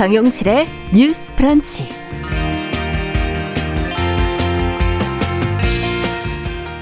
[0.00, 1.86] 정용실의 뉴스 프런치.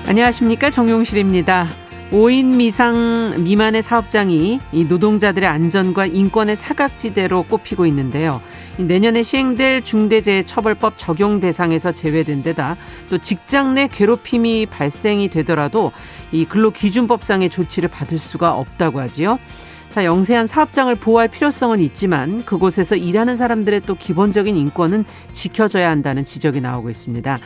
[0.07, 1.67] 안녕하십니까 정용실입니다.
[2.13, 8.41] 5인 미상 미만의 사업장이 이 노동자들의 안전과 인권의 사각지대로 꼽히고 있는데요.
[8.77, 12.77] 내년에 시행될 중대재해처벌법 적용 대상에서 제외된 데다
[13.11, 15.91] 또 직장 내 괴롭힘이 발생이 되더라도
[16.31, 19.41] 이 근로기준법상의 조치를 받을 수가 없다고 하지요.
[19.99, 26.61] 자, 영세한 사업장을 보호할 필요성은 있지만 그곳에서 일하는 사람들의 또 기본적인 인권은 지켜져야 한다는 지적이
[26.61, 27.37] 나오고 있습니다.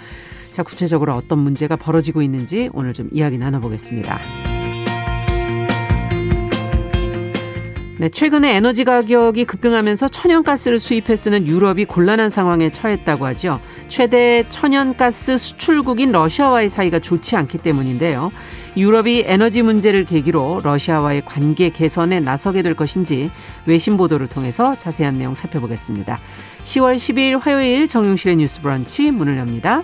[0.50, 4.20] 자, 구체적으로 어떤 문제가 벌어지고 있는지 오늘 좀 이야기 나눠보겠습니다.
[7.98, 13.60] 네, 최근에 에너지 가격이 급등하면서 천연가스를 수입해 쓰는 유럽이 곤란한 상황에 처했다고 하죠.
[13.88, 18.30] 최대 천연가스 수출국인 러시아와의 사이가 좋지 않기 때문인데요.
[18.76, 23.30] 유럽이 에너지 문제를 계기로 러시아와의 관계 개선에 나서게 될 것인지
[23.66, 26.18] 외신 보도를 통해서 자세한 내용 살펴보겠습니다.
[26.64, 29.82] 10월 12일 화요일 정용실의 뉴스 브런치 문을 엽니다.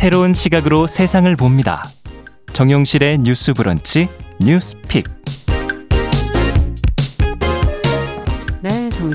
[0.00, 1.84] 새로운 시각으로 세상을 봅니다.
[2.54, 4.08] 정용실의 뉴스 브런치
[4.40, 5.19] 뉴스픽.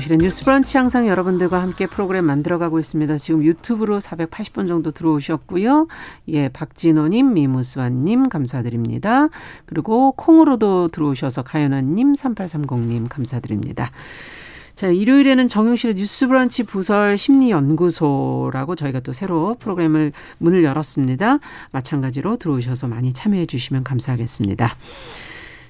[0.06, 3.18] 정용실의 뉴스 브런치 항상 여러분들과 함께 프로그램 만들어가고 있습니다.
[3.18, 5.88] 지금 유튜브로 480번 정도 들어오셨고요.
[6.28, 9.28] 예, 박진호님, 미무수아님 감사드립니다.
[9.66, 13.90] 그리고 콩으로도 들어오셔서 가연아님, 3830님 감사드립니다.
[14.76, 21.38] 자, 일요일에는 정용실의 뉴스 브런치 부설 심리연구소라고 저희가 또 새로 프로그램을 문을 열었습니다.
[21.72, 24.76] 마찬가지로 들어오셔서 많이 참여해 주시면 감사하겠습니다.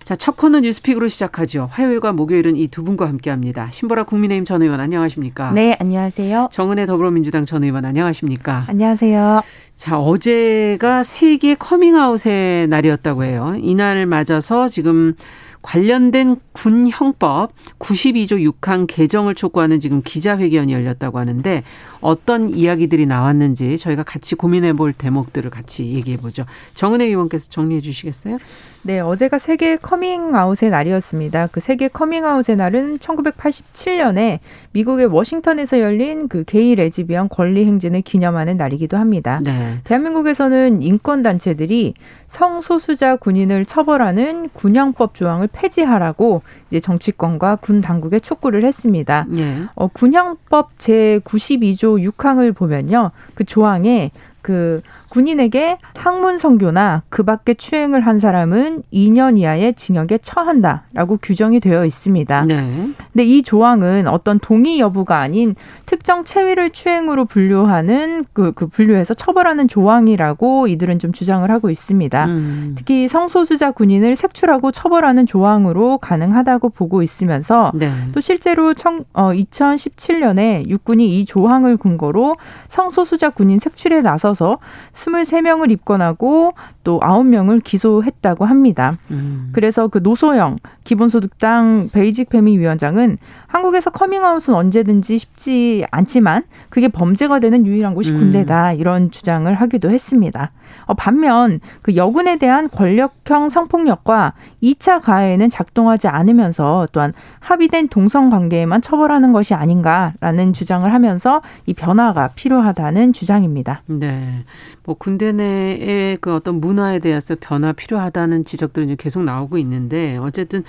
[0.06, 1.68] 자, 첫 코너 뉴스픽으로 시작하죠.
[1.72, 3.66] 화요일과 목요일은 이 두 분과 함께 합니다.
[3.72, 5.50] 신보라 국민의힘 전 의원 안녕하십니까?
[5.50, 6.50] 네, 안녕하세요.
[6.52, 8.66] 정은혜 더불어민주당 전 의원 안녕하십니까?
[8.68, 9.42] 안녕하세요.
[9.74, 13.56] 자, 어제가 세계 커밍아웃의 날이었다고 해요.
[13.58, 15.14] 이날을 맞아서 지금
[15.62, 17.50] 관련된 군 형법
[17.80, 21.64] 92조 6항 개정을 촉구하는 지금 기자회견이 열렸다고 하는데
[22.06, 26.44] 어떤 이야기들이 나왔는지 저희가 같이 고민해 볼 대목들을 같이 얘기해 보죠.
[26.74, 28.38] 정은혜 의원께서 정리해 주시겠어요?
[28.82, 31.48] 네, 어제가 세계 커밍아웃의 날이었습니다.
[31.50, 34.38] 그 세계 커밍아웃의 날은 1987년에
[34.70, 39.40] 미국의 워싱턴에서 열린 그 게이 레즈비언 권리 행진을 기념하는 날이기도 합니다.
[39.44, 39.80] 네.
[39.82, 41.94] 대한민국에서는 인권 단체들이
[42.28, 49.26] 성소수자 군인을 처벌하는 군형법 조항을 폐지하라고 이제 정치권과 군 당국에 촉구를 했습니다.
[49.28, 49.64] 네.
[49.74, 53.12] 어, 군형법 제 92조 6항을 보면요.
[53.34, 54.10] 그 조항에
[54.46, 61.84] 그 군인에게 학문 성교나 그 밖에 추행을 한 사람은 2년 이하의 징역에 처한다라고 규정이 되어
[61.84, 62.44] 있습니다.
[62.44, 62.88] 네.
[63.12, 69.66] 근데 이 조항은 어떤 동의 여부가 아닌 특정 체위를 추행으로 분류하는 그, 그 분류해서 처벌하는
[69.66, 72.26] 조항이라고 이들은 좀 주장을 하고 있습니다.
[72.26, 72.74] 음.
[72.76, 77.90] 특히 성소수자 군인을 색출하고 처벌하는 조항으로 가능하다고 보고 있으면서 네.
[78.12, 82.36] 또 실제로 청, 어, 2017년에 육군이 이 조항을 근거로
[82.68, 84.58] 성소수자 군인 색출에 나서 서
[84.94, 86.52] 23명을 입건하고
[86.86, 88.96] 또 9명을 기소했다고 합니다.
[89.10, 89.50] 음.
[89.50, 97.66] 그래서 그 노소영 기본소득당 베이직 페미 위원장은 한국에서 커밍아웃은 언제든지 쉽지 않지만 그게 범죄가 되는
[97.66, 98.18] 유일한 곳이 음.
[98.18, 100.52] 군대다 이런 주장을 하기도 했습니다.
[100.84, 108.82] 어, 반면 그 여군에 대한 권력형 성폭력과 2차 가해는 작동하지 않으면서 또한 합의된 동성 관계에만
[108.82, 113.82] 처벌하는 것이 아닌가라는 주장을 하면서 이 변화가 필요하다는 주장입니다.
[113.86, 114.44] 네.
[114.84, 120.64] 뭐 군대 내의 그 어떤 문 화에 대해서 변화 필요하다는 지적들은 계속 나오고 있는데 어쨌든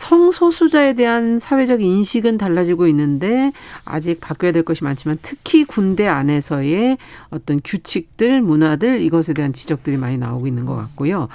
[0.00, 3.52] 성소수자에 대한 사회적 인식은 달라지고 있는데
[3.84, 6.96] 아직 바뀌어야 될 것이 많지만 특히 군대 안에서의
[7.28, 11.28] 어떤 규칙들, 문화들 이것에 대한 지적들이 많이 나오고 있는 것 같고요.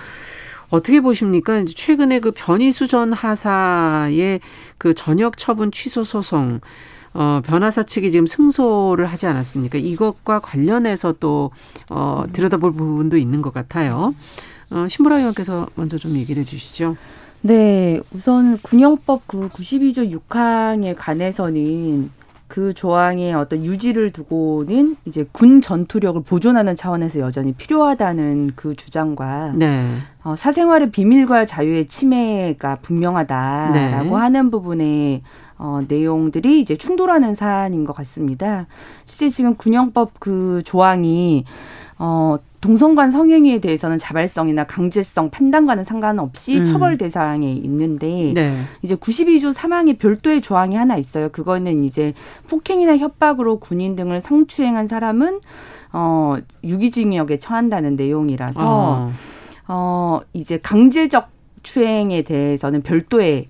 [0.69, 1.63] 어떻게 보십니까?
[1.63, 4.39] 최근에 그 변희수 전 하사의
[4.79, 6.59] 그 전역 처분 취소 소송
[7.15, 9.77] 어, 변호사 측이 지금 승소를 하지 않았습니까?
[9.77, 11.49] 이것과 관련해서 또,
[11.89, 14.13] 어, 들여다볼 부분도 있는 것 같아요.
[14.69, 16.97] 어, 신보라 의원께서 먼저 좀 얘기를 해 주시죠.
[17.41, 22.11] 네, 우선 군형법 그 92조 6항에 관해서는
[22.47, 29.85] 그 조항의 어떤 유지를 두고는 이제 군 전투력을 보존하는 차원에서 여전히 필요하다는 그 주장과 네.
[30.23, 34.13] 어, 사생활의 비밀과 자유의 침해가 분명하다라고 네.
[34.13, 35.21] 하는 부분에
[35.57, 38.67] 어, 내용들이 이제 충돌하는 사안인 것 같습니다.
[39.05, 41.45] 실제 지금 군형법 그 조항이
[41.97, 46.65] 어, 동성간 성행위에 대해서는 자발성이나 강제성 판단과는 상관없이 음.
[46.65, 48.57] 처벌 대상에 있는데 네.
[48.81, 51.29] 이제 92조 3항에 별도의 조항이 하나 있어요.
[51.29, 52.13] 그거는 이제
[52.49, 55.41] 폭행이나 협박으로 군인 등을 성추행한 사람은
[55.93, 59.11] 어 유기징역에 처한다는 내용이라서 어,
[59.67, 61.29] 어 이제 강제적
[61.61, 63.45] 추행에 대해서는 별도의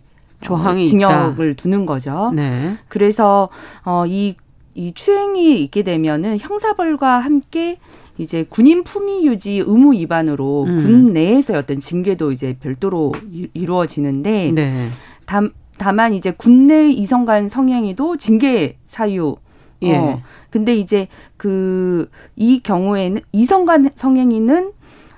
[0.46, 1.62] 조항이 어, 징역을 있다.
[1.62, 2.32] 두는 거죠.
[2.36, 2.78] 네.
[2.88, 3.50] 그래서
[3.84, 4.36] 어이
[4.76, 7.78] 이 추행이 있게 되면은 형사벌과 함께
[8.18, 10.78] 이제 군인 품위 유지 의무 위반으로 음.
[10.80, 13.14] 군 내에서의 어떤 징계도 이제 별도로
[13.54, 14.88] 이루어지는데 네.
[15.26, 15.42] 다,
[15.78, 19.36] 다만 이제 군내 이성 간 성행위도 징계 사유
[19.82, 19.98] 예.
[19.98, 20.22] 어.
[20.50, 21.08] 근데 이제
[21.38, 24.72] 그 이 경우에는 이성 간 성행위는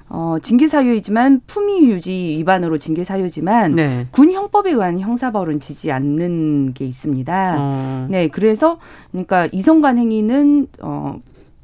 [0.09, 4.07] 어, 징계 사유이지만 품위 유지 위반으로 징계 사유지만 네.
[4.11, 7.55] 군 형법에 의한 형사 벌은 지지 않는 게 있습니다.
[7.59, 8.07] 어.
[8.09, 8.79] 네, 그래서
[9.11, 11.19] 그러니까 이성간 행위는 어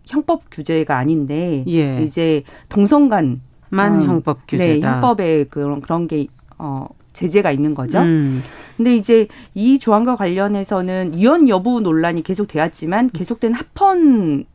[0.06, 2.02] 형법 규제가 아닌데 예.
[2.04, 3.40] 이제 동성간만
[3.72, 4.74] 어, 형법 네, 규제다.
[4.74, 6.88] 네, 형법에 그런 그런 게 어.
[7.14, 8.00] 제재가 있는 거죠.
[8.00, 8.42] 음.
[8.76, 14.46] 근데 이제 이 조항과 관련해서는 이혼 여부 논란이 계속 되었지만 계속된 합헌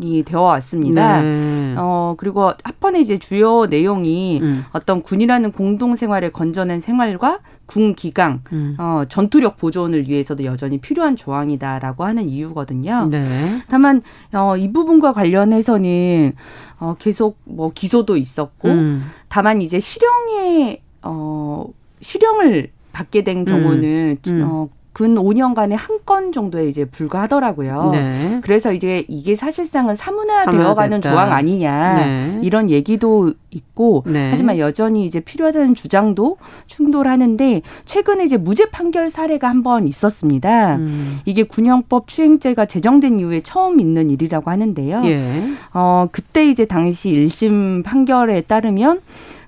[0.00, 1.22] 이 되어 왔습니다.
[1.22, 1.74] 네.
[1.76, 4.64] 어 그리고 합헌의 이제 주요 내용이 음.
[4.72, 8.76] 어떤 군이라는 공동 생활을 건져낸 생활과 군 기강, 음.
[8.78, 13.08] 어 전투력 보존을 위해서도 여전히 필요한 조항이다라고 하는 이유거든요.
[13.10, 13.62] 네.
[13.68, 14.02] 다만
[14.32, 16.32] 어이 부분과 관련해서는
[16.80, 19.02] 어 계속 뭐 기소도 있었고 음.
[19.28, 21.66] 다만 이제 실형에 어
[22.00, 24.42] 실형을 받게 된 경우는 음.
[24.44, 27.90] 어 근 5년간에 한 건 정도에 이제 불과하더라고요.
[27.92, 28.40] 네.
[28.42, 32.38] 그래서 이제 이게 사실상은 사문화되어가는 조항 아니냐 네.
[32.42, 34.30] 이런 얘기도 있고 네.
[34.32, 40.74] 하지만 여전히 이제 필요하다는 주장도 충돌하는데 최근에 이제 무죄 판결 사례가 한 번 있었습니다.
[40.76, 41.20] 음.
[41.24, 45.02] 이게 군형법 추행죄가 제정된 이후에 처음 있는 일이라고 하는데요.
[45.04, 45.42] 예.
[45.72, 49.00] 어 그때 이제 당시 1심 판결에 따르면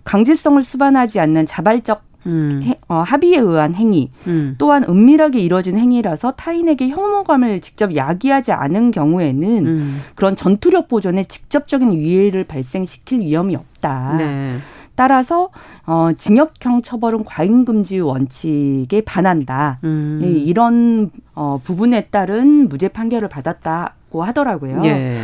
[0.04, 2.60] 강제성을 수반하지 않는 자발적 음.
[2.64, 4.54] 해, 어, 합의에 의한 행위 음.
[4.58, 10.00] 또한 은밀하게 이뤄진 행위라서 타인에게 혐오감을 직접 야기하지 않은 경우에는 음.
[10.14, 14.16] 그런 전투력 보존에 직접적인 위해를 발생시킬 위험이 없다.
[14.18, 14.56] 네.
[14.96, 15.50] 따라서
[15.86, 19.78] 어 징역형 처벌은 과잉 금지 원칙에 반한다.
[19.84, 20.20] 음.
[20.22, 24.82] 예, 이런 어 부분에 따른 무죄 판결을 받았다고 하더라고요.
[24.84, 25.18] 예.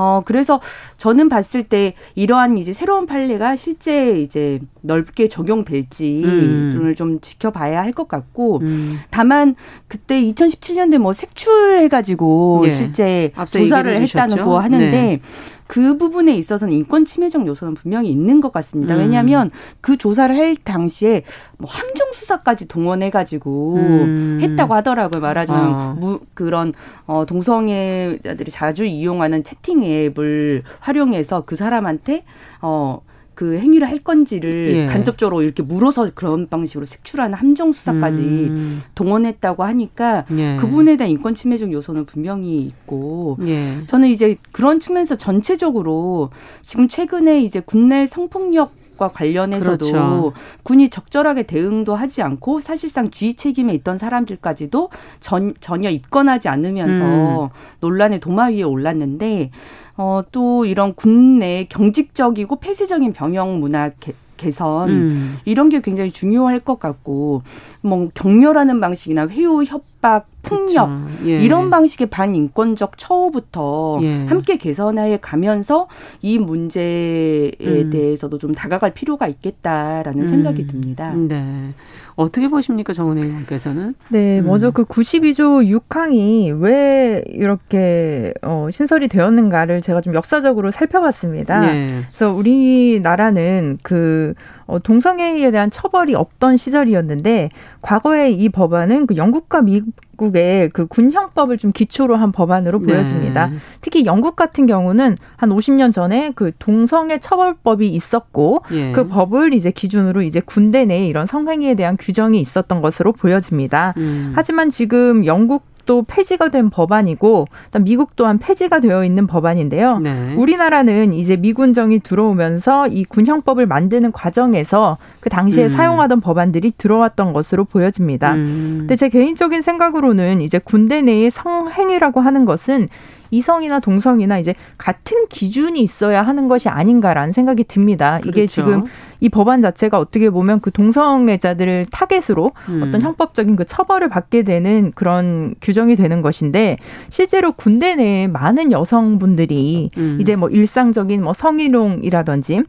[0.00, 0.60] 어, 그래서
[0.96, 6.94] 저는 봤을 때 이러한 이제 새로운 판례가 실제 이제 넓게 적용될지를 음.
[6.96, 9.00] 좀 지켜봐야 할 것 같고, 음.
[9.10, 9.56] 다만
[9.88, 12.70] 그때 2017년대 뭐 색출해가지고 네.
[12.70, 13.32] 실제
[13.64, 15.20] 조사를 했다고 하는데, 네.
[15.68, 18.94] 그 부분에 있어서는 인권 침해적 요소는 분명히 있는 것 같습니다.
[18.94, 19.00] 음.
[19.00, 19.50] 왜냐하면
[19.82, 21.22] 그 조사를 할 당시에
[21.58, 24.38] 뭐 함정 수사까지 동원해 가지고 음.
[24.40, 25.20] 했다고 하더라고요.
[25.20, 25.96] 말하자면 어.
[26.00, 26.72] 무, 그런
[27.06, 32.24] 어, 동성애자들이 자주 이용하는 채팅 앱을 활용해서 그 사람한테
[32.62, 33.02] 어.
[33.38, 34.86] 그 행위를 할 건지를 예.
[34.86, 38.82] 간접적으로 이렇게 물어서 그런 방식으로 색출하는 함정 수사까지 음.
[38.96, 40.56] 동원했다고 하니까 예.
[40.56, 43.86] 그분에 대한 인권 침해적 요소는 분명히 있고 예.
[43.86, 46.30] 저는 이제 그런 측면에서 전체적으로
[46.64, 50.32] 지금 최근에 이제 국내 성폭력 과 관련해서도 그렇죠.
[50.64, 54.90] 군이 적절하게 대응도 하지 않고 사실상 주의 책임에 있던 사람들까지도
[55.20, 57.48] 전, 전혀 입건하지 않으면서 음.
[57.78, 59.52] 논란의 도마 위에 올랐는데
[59.98, 65.36] 어, 또 이런 국내 경직적이고 폐쇄적인 병영 문화 개, 개선 음.
[65.44, 67.42] 이런 게 굉장히 중요할 것 같고
[67.80, 70.88] 뭐 격려라는 방식이나 회유 협박 폭력
[71.26, 71.40] 예.
[71.42, 74.24] 이런 방식의 반인권적 처우부터 예.
[74.26, 75.88] 함께 개선해 가면서
[76.22, 77.90] 이 문제에 음.
[77.90, 80.26] 대해서도 좀 다가갈 필요가 있겠다라는 음.
[80.26, 81.12] 생각이 듭니다.
[81.14, 81.74] 네.
[82.16, 83.94] 어떻게 보십니까, 정은혜 의원께서는?
[84.08, 84.46] 네, 음.
[84.46, 91.60] 먼저 그 92조 6항이 왜 이렇게 어, 신설이 되었는가를 제가 좀 역사적으로 살펴봤습니다.
[91.60, 91.86] 네.
[92.08, 94.34] 그래서 우리나라는 그
[94.68, 101.72] 어, 동성애에 대한 처벌이 없던 시절이었는데 과거에 이 법안은 그 영국과 미국의 그 군형법을 좀
[101.72, 102.86] 기초로 한 법안으로 네.
[102.86, 103.46] 보여집니다.
[103.46, 103.56] 네.
[103.80, 108.92] 특히 영국 같은 경우는 한 50년 전에 그 동성애 처벌법이 있었고 예.
[108.92, 113.94] 그 법을 이제 기준으로 이제 군대 내에 이런 성행위에 대한 규정이 있었던 것으로 보여집니다.
[113.96, 114.34] 음.
[114.36, 117.46] 하지만 지금 영국 또 폐지가 된 법안이고
[117.80, 120.00] 미국 또한 폐지가 되어 있는 법안인데요.
[120.00, 120.34] 네.
[120.36, 125.68] 우리나라는 이제 미군정이 들어오면서 이 군형법을 만드는 과정에서 그 당시에 음.
[125.68, 128.34] 사용하던 법안들이 들어왔던 것으로 보여집니다.
[128.34, 128.76] 음.
[128.80, 132.86] 근데 제 개인적인 생각으로는 이제 군대 내의 성행위라고 하는 것은
[133.30, 138.18] 이성이나 동성이나 이제 같은 기준이 있어야 하는 것이 아닌가라는 생각이 듭니다.
[138.20, 138.28] 그렇죠.
[138.28, 138.84] 이게 지금
[139.20, 142.82] 이 법안 자체가 어떻게 보면 그 동성애자들을 타겟으로 음.
[142.86, 149.90] 어떤 형법적인 그 처벌을 받게 되는 그런 규정이 되는 것인데 실제로 군대 내에 많은 여성분들이
[149.96, 150.18] 음.
[150.20, 152.62] 이제 뭐 일상적인 뭐 성희롱이라든지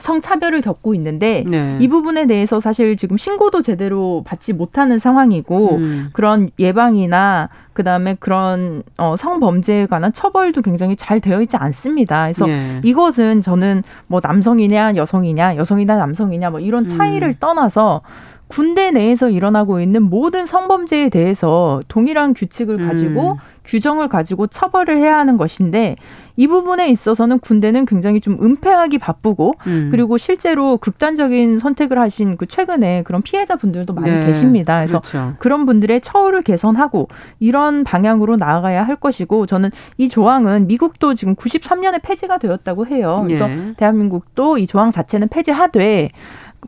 [0.00, 1.78] 성차별을 겪고 있는데 네.
[1.80, 6.10] 이 부분에 대해서 사실 지금 신고도 제대로 받지 못하는 상황이고 음.
[6.12, 12.24] 그런 예방이나 그 그다음에 그런 어 성범죄에 관한 처벌도 굉장히 잘 되어 있지 않습니다.
[12.24, 12.80] 그래서 예.
[12.84, 17.34] 이것은 저는 뭐 남성이냐 여성이냐 여성이냐 남성이냐 뭐 이런 차이를 음.
[17.40, 18.02] 떠나서
[18.50, 23.36] 군대 내에서 일어나고 있는 모든 성범죄에 대해서 동일한 규칙을 가지고 음.
[23.64, 25.94] 규정을 가지고 처벌을 해야 하는 것인데
[26.36, 29.88] 이 부분에 있어서는 군대는 굉장히 좀 은폐하기 바쁘고 음.
[29.92, 34.26] 그리고 실제로 극단적인 선택을 하신 그 최근에 그런 피해자 분들도 많이 네.
[34.26, 34.78] 계십니다.
[34.78, 35.34] 그래서 그렇죠.
[35.38, 42.00] 그런 분들의 처우를 개선하고 이런 방향으로 나아가야 할 것이고 저는 이 조항은 미국도 지금 93년에
[42.02, 43.22] 폐지가 되었다고 해요.
[43.24, 43.74] 그래서 네.
[43.76, 46.10] 대한민국도 이 조항 자체는 폐지하되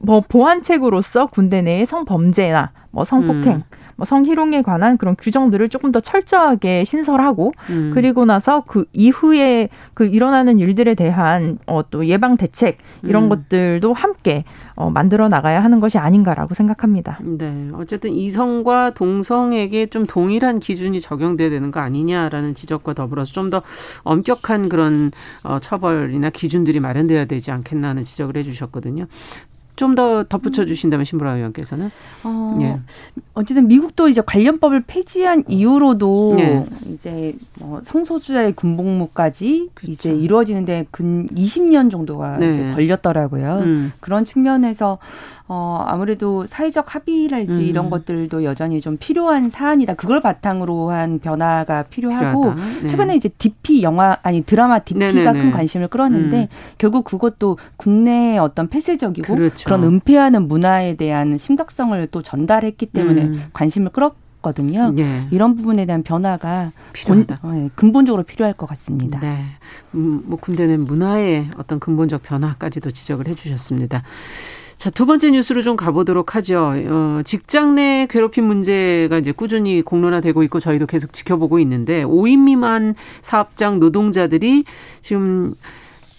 [0.00, 3.62] 뭐 보안책으로서 군대 내의 성범죄나 뭐 성폭행 음.
[3.96, 7.90] 뭐 성희롱에 관한 그런 규정들을 조금 더 철저하게 신설하고 음.
[7.94, 13.28] 그리고 나서 그 이후에 그 일어나는 일들에 대한 어, 또 예방 대책 이런 음.
[13.28, 14.44] 것들도 함께
[14.75, 17.18] 어, 만들어 나가야 하는 것이 아닌가라고 생각합니다.
[17.22, 23.61] 네, 어쨌든 이성과 동성에게 좀 동일한 기준이 적용돼야 되는 거 아니냐라는 지적과 더불어서 좀 더
[24.04, 25.11] 엄격한 그런
[25.42, 29.06] 어, 처벌이나 기준들이 마련돼야 되지 않겠나 하는 지적을 해주셨거든요.
[29.76, 31.91] 좀 더 덧붙여 주신다면 신보라 의원께서는
[32.25, 32.79] 어, 예.
[33.35, 36.64] 어쨌든 미국도 이제 관련법을 폐지한 이후로도 예.
[36.93, 39.93] 이제 뭐 성소수자의 군복무까지 그렇죠.
[39.93, 42.49] 이제 이루어지는데 근 20년 정도가 네.
[42.49, 43.59] 이제 걸렸더라고요.
[43.59, 43.93] 음.
[44.00, 44.99] 그런 측면에서
[45.49, 47.62] 어, 아무래도 사회적 합의랄지 음.
[47.62, 49.94] 이런 것들도 여전히 좀 필요한 사안이다.
[49.94, 52.87] 그걸 바탕으로 한 변화가 필요하고 네.
[52.87, 55.38] 최근에 이제 DP 영화 아니 드라마 DP가 네네네.
[55.38, 56.49] 큰 관심을 끌었는데 음.
[56.78, 59.64] 결국 그것도 국내의 어떤 폐쇄적이고 그렇죠.
[59.64, 63.42] 그런 은폐하는 문화에 대한 심각성을 또 전달했기 때문에 음.
[63.52, 64.90] 관심을 끌었 거든요.
[64.90, 65.28] 네.
[65.30, 67.37] 이런 부분에 대한 변화가 필요하다.
[67.37, 69.20] 본, 네, 근본적으로 필요할 것 같습니다.
[69.20, 69.38] 네.
[69.94, 74.02] 음, 뭐 군대 내 문화의 어떤 근본적 변화까지도 지적을 해주셨습니다.
[74.83, 76.73] 자, 두 번째 뉴스로 좀 가보도록 하죠.
[76.75, 82.97] 어, 직장 내 괴롭힘 문제가 이제 꾸준히 공론화되고 있고 저희도 계속 지켜보고 있는데 5인 미만
[83.21, 84.65] 사업장 노동자들이
[85.01, 85.55] 지금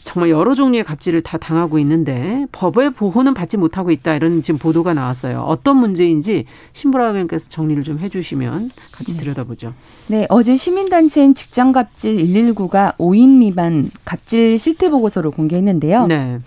[0.06, 4.94] 정말 여러 종류의 갑질을 다 당하고 있는데 법의 보호는 받지 못하고 있다 이런 지금 보도가
[4.94, 5.40] 나왔어요.
[5.40, 9.18] 어떤 문제인지 신보라 의원께서 정리를 좀 해주시면 같이 네.
[9.18, 9.74] 들여다보죠.
[10.08, 16.08] 네, 어제 시민단체인 직장갑질 119가 5인 미만 갑질 실태 보고서를 공개했는데요.
[16.08, 16.40] 네.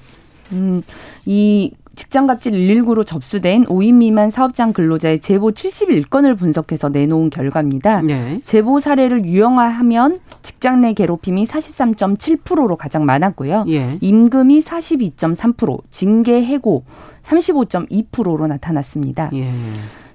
[0.53, 0.83] 음,
[1.27, 8.03] 이 직장갑질 119로 접수된 5인 미만 사업장 근로자의 제보 71건을 분석해서 내놓은 결과입니다.
[8.03, 8.41] 네.
[8.43, 13.65] 제보 사례를 유형화하면 직장 내 괴롭힘이 43.7%로 가장 많았고요.
[13.69, 13.99] 예.
[14.01, 16.85] 임금이 42.3%, 징계 해고
[17.25, 19.31] 35.2%로 나타났습니다.
[19.35, 19.51] 예.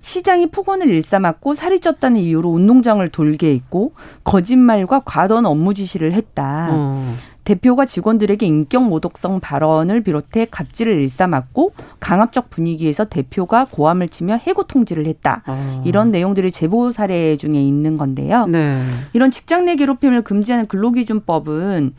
[0.01, 6.69] 시장이 폭언을 일삼았고 살이 쪘다는 이유로 운동장을 돌게 했고 거짓말과 과도한 업무 지시를 했다.
[6.71, 7.15] 어.
[7.43, 15.05] 대표가 직원들에게 인격 모독성 발언을 비롯해 갑질을 일삼았고 강압적 분위기에서 대표가 고함을 치며 해고 통지를
[15.07, 15.41] 했다.
[15.45, 15.81] 아.
[15.85, 18.45] 이런 내용들이 제보 사례 중에 있는 건데요.
[18.47, 18.81] 네.
[19.13, 21.93] 이런 직장 내 괴롭힘을 금지하는 근로기준법은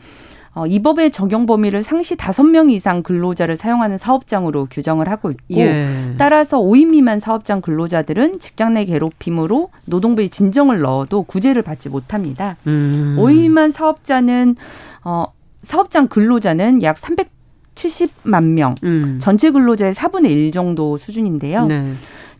[0.55, 5.55] 어, 이 법의 적용 범위를 상시 다섯 명 이상 근로자를 사용하는 사업장으로 규정을 하고 있고
[5.57, 6.13] 예.
[6.19, 12.55] 따라서 5인 미만 사업장 근로자들은 직장 내 괴롭힘으로 노동부에 진정을 넣어도 구제를 받지 못합니다.
[12.67, 13.15] 음.
[13.19, 14.55] 5인 미만 사업자는
[15.03, 15.25] 어,
[15.61, 19.19] 사업장 근로자는 약 370만 명, 음.
[19.21, 21.65] 전체 근로자의 4분의 1 정도 수준인데요.
[21.67, 21.93] 네.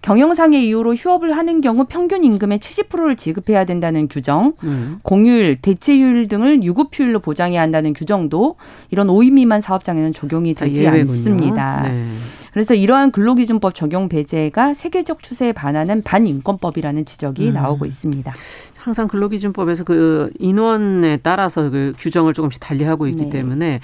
[0.03, 4.99] 경영상의 이유로 휴업을 하는 경우 평균 임금의 70%를 지급해야 된다는 규정, 음.
[5.01, 8.57] 공휴일, 대체휴일 등을 유급휴일로 보장해야 한다는 규정도
[8.91, 11.83] 이런 5인 미만 사업장에는 적용이 되지 않습니다.
[11.83, 12.05] 네.
[12.53, 17.53] 그래서 이러한 근로기준법 적용 배제가 세계적 추세에 반하는 반인권법이라는 지적이 음.
[17.53, 18.31] 나오고 있습니다.
[18.77, 23.29] 항상 근로기준법에서 그 인원에 따라서 그 규정을 조금씩 달리하고 있기 네.
[23.29, 23.79] 때문에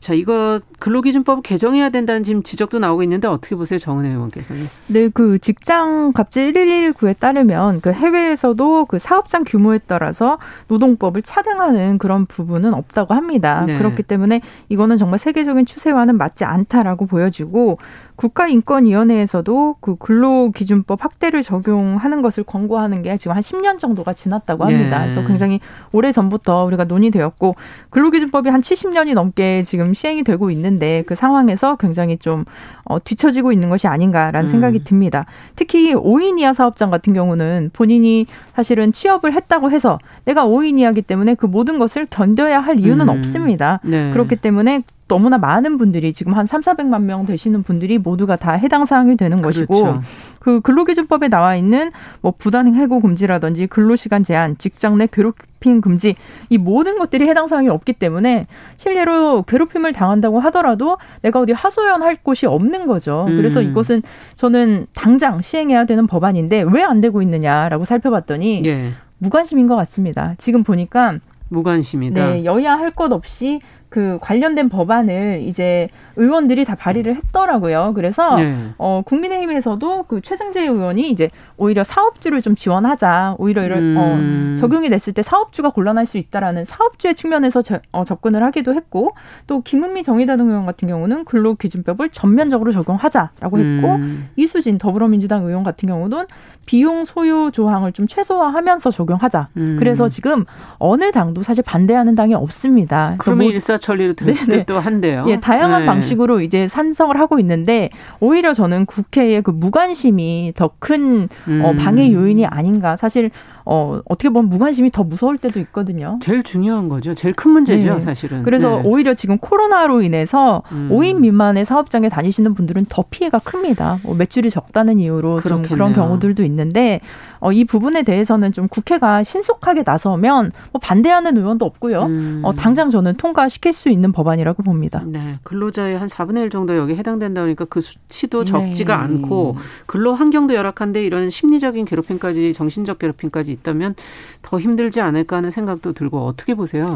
[0.00, 4.62] 자, 이거 근로기준법 개정해야 된다는 지금 지적도 나오고 있는데 어떻게 보세요, 정은혜 의원께서는?
[4.86, 12.26] 네, 그 직장 갑질 119에 따르면 그 해외에서도 그 사업장 규모에 따라서 노동법을 차등하는 그런
[12.26, 13.64] 부분은 없다고 합니다.
[13.66, 13.76] 네.
[13.76, 17.78] 그렇기 때문에 이거는 정말 세계적인 추세와는 맞지 않다라고 보여지고
[18.18, 24.98] 국가인권위원회에서도 그 근로기준법 확대를 적용하는 것을 권고하는 게 지금 한 10년 정도가 지났다고 합니다.
[24.98, 25.04] 네.
[25.04, 25.60] 그래서 굉장히
[25.92, 27.54] 오래 전부터 우리가 논의되었고
[27.90, 32.44] 근로기준법이 한 70년이 넘게 지금 시행이 되고 있는데 그 상황에서 굉장히 좀
[32.84, 34.50] 어, 뒤처지고 있는 것이 아닌가라는 음.
[34.50, 35.24] 생각이 듭니다.
[35.54, 41.34] 특히 5인 이하 사업장 같은 경우는 본인이 사실은 취업을 했다고 해서 내가 5인 이하기 때문에
[41.34, 43.16] 그 모든 것을 견뎌야 할 이유는 음.
[43.16, 43.78] 없습니다.
[43.84, 44.10] 네.
[44.10, 48.84] 그렇기 때문에 너무나 많은 분들이 지금 한 3, 400만 명 되시는 분들이 모두가 다 해당
[48.84, 49.66] 사항이 되는 그렇죠.
[49.66, 50.00] 것이고
[50.38, 56.14] 그 근로기준법에 나와 있는 뭐 부단행 해고 금지라든지 근로시간 제한, 직장 내 괴롭힘 금지
[56.50, 58.46] 이 모든 것들이 해당 사항이 없기 때문에
[58.76, 63.26] 실례로 괴롭힘을 당한다고 하더라도 내가 어디 하소연할 곳이 없는 거죠.
[63.28, 63.36] 음.
[63.36, 64.02] 그래서 이것은
[64.34, 68.90] 저는 당장 시행해야 되는 법안인데 왜 안 되고 있느냐라고 살펴봤더니 예.
[69.18, 70.34] 무관심인 것 같습니다.
[70.38, 71.18] 지금 보니까
[71.50, 72.26] 무관심이다.
[72.26, 77.92] 네, 여야 할 것 없이 그 관련된 법안을 이제 의원들이 다 발의를 했더라고요.
[77.94, 78.70] 그래서 네.
[78.76, 83.36] 어 국민의힘에서도 그 최승재 의원이 이제 오히려 사업주를 좀 지원하자.
[83.38, 84.54] 오히려 이런 어, 음.
[84.56, 89.14] 어 적용이 됐을 때 사업주가 곤란할 수 있다라는 사업주의 측면에서 저, 어, 접근을 하기도 했고
[89.46, 94.28] 또 김은미 정의당 의원 같은 경우는 근로 기준법을 전면적으로 적용하자라고 했고 음.
[94.36, 96.26] 이수진 더불어민주당 의원 같은 경우는
[96.66, 99.48] 비용 소요 조항을 좀 최소화하면서 적용하자.
[99.56, 99.76] 음.
[99.78, 100.44] 그래서 지금
[100.78, 103.14] 어느 당도 사실 반대하는 당이 없습니다.
[103.18, 105.24] 그러면 뭐, 일사 천리로 될 듯도 한데요.
[105.28, 105.86] 예, 다양한 네.
[105.86, 111.62] 방식으로 이제 산성을 하고 있는데 오히려 저는 국회의 그 무관심이 더큰 어, 음.
[111.64, 112.96] 어, 방해 요인이 아닌가.
[112.96, 113.30] 사실
[113.70, 116.18] 어, 어떻게 보면 무관심이 더 무서울 때도 있거든요.
[116.22, 117.14] 제일 중요한 거죠.
[117.14, 118.00] 제일 큰 문제죠, 네.
[118.00, 118.42] 사실은.
[118.42, 118.82] 그래서 네.
[118.86, 120.88] 오히려 지금 코로나로 인해서 음.
[120.90, 123.98] 5인 미만의 사업장에 다니시는 분들은 더 피해가 큽니다.
[124.04, 127.00] 뭐 매출이 적다는 이유로 좀 그런 경우들도 있는데
[127.40, 132.04] 어, 이 부분에 대해서는 좀 국회가 신속하게 나서면 뭐 반대하는 의원도 없고요.
[132.04, 132.40] 음.
[132.44, 135.02] 어, 당장 저는 통과시 킬수 있는 법안이라고 봅니다.
[135.06, 135.38] 네.
[135.42, 139.02] 근로자의 한 4분의 1 정도 여기 해당된다 보니까 그 수치도 적지가 네.
[139.02, 139.56] 않고
[139.86, 143.94] 근로 환경도 열악한데 이런 심리적인 괴롭힘까지 정신적 괴롭힘까지 있다면
[144.40, 146.86] 더 힘들지 않을까 하는 생각도 들고 어떻게 보세요?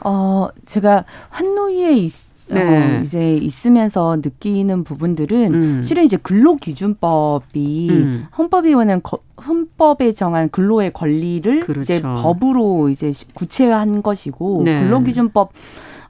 [0.00, 2.12] 어, 제가 환노위에 있,
[2.50, 2.98] 어, 네.
[2.98, 5.82] 어, 이제 있으면서 느끼는 부분들은 음.
[5.82, 8.26] 실은 이제 근로기준법이 음.
[8.38, 9.02] 헌법위원회는
[9.44, 11.80] 헌법에 정한 근로의 권리를 그렇죠.
[11.80, 14.84] 이제 법으로 이제 구체화한 것이고 네.
[14.84, 15.52] 근로기준법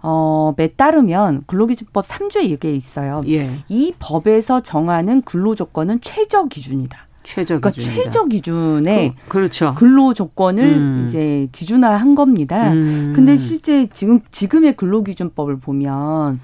[0.03, 3.21] 어,에 따르면 근로기준법 3조에 이게 있어요.
[3.29, 3.51] 예.
[3.69, 6.99] 이 법에서 정하는 근로 조건은 최저 기준이다.
[7.23, 8.03] 최저 그러니까 기준이다.
[8.03, 11.05] 최저 기준의 그, 렇죠 근로 조건을 음.
[11.07, 12.73] 이제 기준화한 겁니다.
[12.73, 13.13] 음.
[13.15, 16.41] 근데 실제 지금 지금의 근로기준법을 보면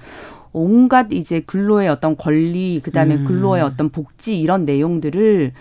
[0.53, 3.25] 온갖 이제 근로의 어떤 권리, 그다음에 음.
[3.25, 5.51] 근로의 어떤 복지 이런 내용들을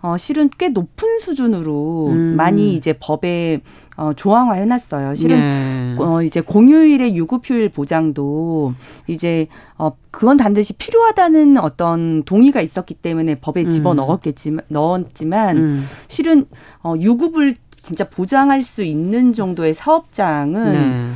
[0.00, 2.36] 어 실은 꽤 높은 수준으로 음.
[2.36, 3.60] 많이 이제 법에
[3.96, 5.16] 어 조항화 해 놨어요.
[5.16, 5.96] 실은 네.
[5.98, 8.74] 어 이제 공휴일의 유급휴일 보장도
[9.08, 13.70] 이제 어 그건 반드시 필요하다는 어떤 동의가 있었기 때문에 법에 음.
[13.70, 15.84] 집어 넣었겠지만 넣었지만 음.
[16.06, 16.46] 실은
[16.84, 21.10] 어 유급을 진짜 보장할 수 있는 정도의 사업장은 네.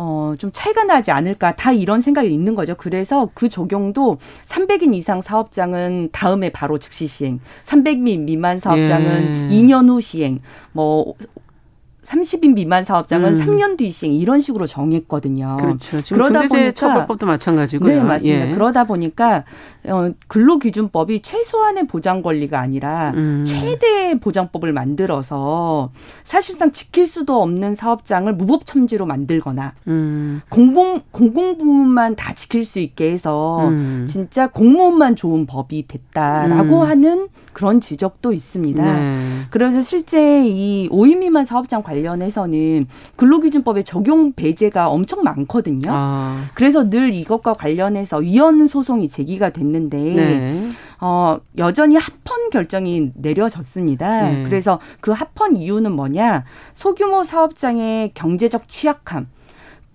[0.00, 2.76] 어, 좀 차이가 나지 않을까 다 이런 생각이 있는 거죠.
[2.76, 9.56] 그래서 그 적용도 300인 이상 사업장은 다음에 바로 즉시 시행, 300인 미만 사업장은 예.
[9.56, 10.38] 2년 후 시행,
[10.70, 11.14] 뭐
[12.08, 13.40] 30인 미만 사업장은 음.
[13.40, 15.56] 3년 뒤 시행 이런 식으로 정했거든요.
[15.60, 16.00] 그렇죠.
[16.00, 17.88] 지금 그러다 보니까 처벌법도 마찬가지고요.
[17.88, 18.48] 네, 맞습니다.
[18.48, 18.52] 예.
[18.52, 19.44] 그러다 보니까
[19.84, 23.44] 어, 근로기준법이 최소한의 보장 권리가 아니라 음.
[23.46, 25.90] 최대 보장법을 만들어서
[26.24, 30.40] 사실상 지킬 수도 없는 사업장을 무법첨지로 만들거나 음.
[30.48, 34.06] 공공 공공부문만 다 지킬 수 있게 해서 음.
[34.08, 36.88] 진짜 공무원만 좋은 법이 됐다라고 음.
[36.88, 38.82] 하는 그런 지적도 있습니다.
[38.82, 39.16] 네.
[39.50, 45.90] 그래서 실제 이 5인 미만 사업장 관련 해서는 근로기준법의 적용 배제가 엄청 많거든요.
[45.92, 46.44] 아.
[46.54, 50.68] 그래서 늘 이것과 관련해서 위헌 소송이 제기가 됐는데 네.
[51.00, 54.30] 어, 여전히 합헌 결정이 내려졌습니다.
[54.30, 54.42] 네.
[54.44, 56.44] 그래서 그 합헌 이유는 뭐냐?
[56.74, 59.28] 소규모 사업장의 경제적 취약함,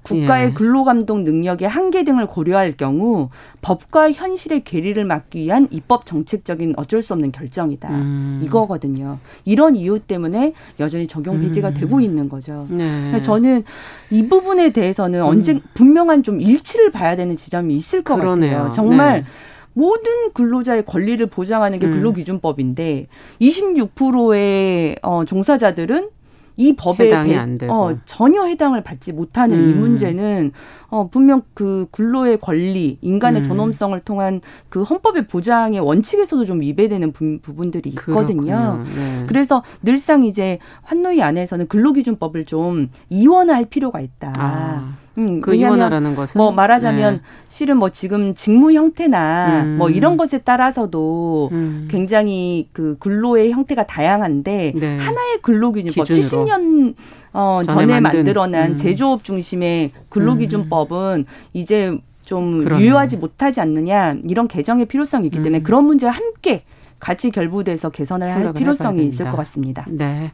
[0.03, 0.53] 국가의 예.
[0.53, 3.29] 근로감독 능력의 한계 등을 고려할 경우
[3.61, 7.89] 법과 현실의 괴리를 막기 위한 입법 정책적인 어쩔 수 없는 결정이다.
[7.89, 8.41] 음.
[8.45, 9.19] 이거거든요.
[9.45, 11.73] 이런 이유 때문에 여전히 적용 폐지가 음.
[11.73, 12.67] 되고 있는 거죠.
[12.69, 13.21] 네.
[13.21, 13.63] 저는
[14.11, 15.25] 이 부분에 대해서는 음.
[15.25, 18.51] 언제 분명한 좀 일치를 봐야 되는 지점이 있을 것 그러네요.
[18.55, 18.69] 같아요.
[18.69, 19.25] 정말 네.
[19.73, 21.93] 모든 근로자의 권리를 보장하는 게 음.
[21.93, 23.07] 근로기준법인데
[23.41, 26.09] 26%의 어, 종사자들은
[26.55, 27.73] 이 법에 해당이 안 되고.
[27.73, 29.69] 어, 전혀 해당을 받지 못하는 음.
[29.69, 30.51] 이 문제는
[30.89, 33.43] 어, 분명 그 근로의 권리, 인간의 음.
[33.43, 38.83] 존엄성을 통한 그 헌법의 보장의 원칙에서도 좀 위배되는 부, 분들이 있거든요.
[38.95, 39.25] 네.
[39.27, 44.33] 그래서 늘상 이제 환노위 안에서는 근로기준법을 좀 이원화할 필요가 있다.
[44.37, 45.02] 아.
[45.17, 47.21] 음, 그 이원화라는 것은 뭐 말하자면 네.
[47.47, 49.77] 실은 뭐 지금 직무 형태나 음.
[49.77, 51.87] 뭐 이런 것에 따라서도 음.
[51.89, 54.97] 굉장히 그 근로의 형태가 다양한데 네.
[54.97, 56.95] 하나의 근로기준법 70년
[57.33, 58.75] 어 전에, 전에 만들어난 음.
[58.75, 61.25] 제조업 중심의 근로기준법은 음.
[61.53, 61.95] 이제
[62.25, 62.83] 좀 그러네.
[62.83, 65.63] 유효하지 못하지 않느냐 이런 개정의 필요성이 있기 때문에 음.
[65.63, 66.61] 그런 문제와 함께
[66.99, 69.85] 같이 결부돼서 개선을 할 필요성이 있을 것 같습니다.
[69.89, 70.31] 네.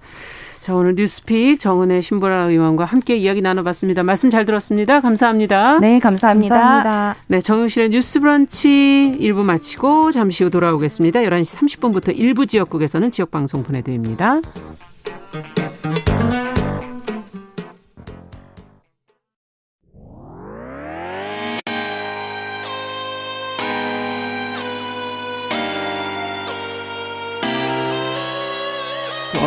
[0.60, 4.04] 자, 오늘 뉴스픽 정은혜 신보라 의원과 함께 이야기 나눠봤습니다.
[4.04, 5.00] 말씀 잘 들었습니다.
[5.00, 5.80] 감사합니다.
[5.80, 6.56] 네, 감사합니다.
[6.56, 7.16] 감사합니다.
[7.28, 11.22] 네, 정영실의 뉴스 브런치 1부 마치고 잠시 후 돌아오겠습니다.
[11.22, 14.42] 11시 30분부터 일부 지역국에서는 지역방송 보내드립니다.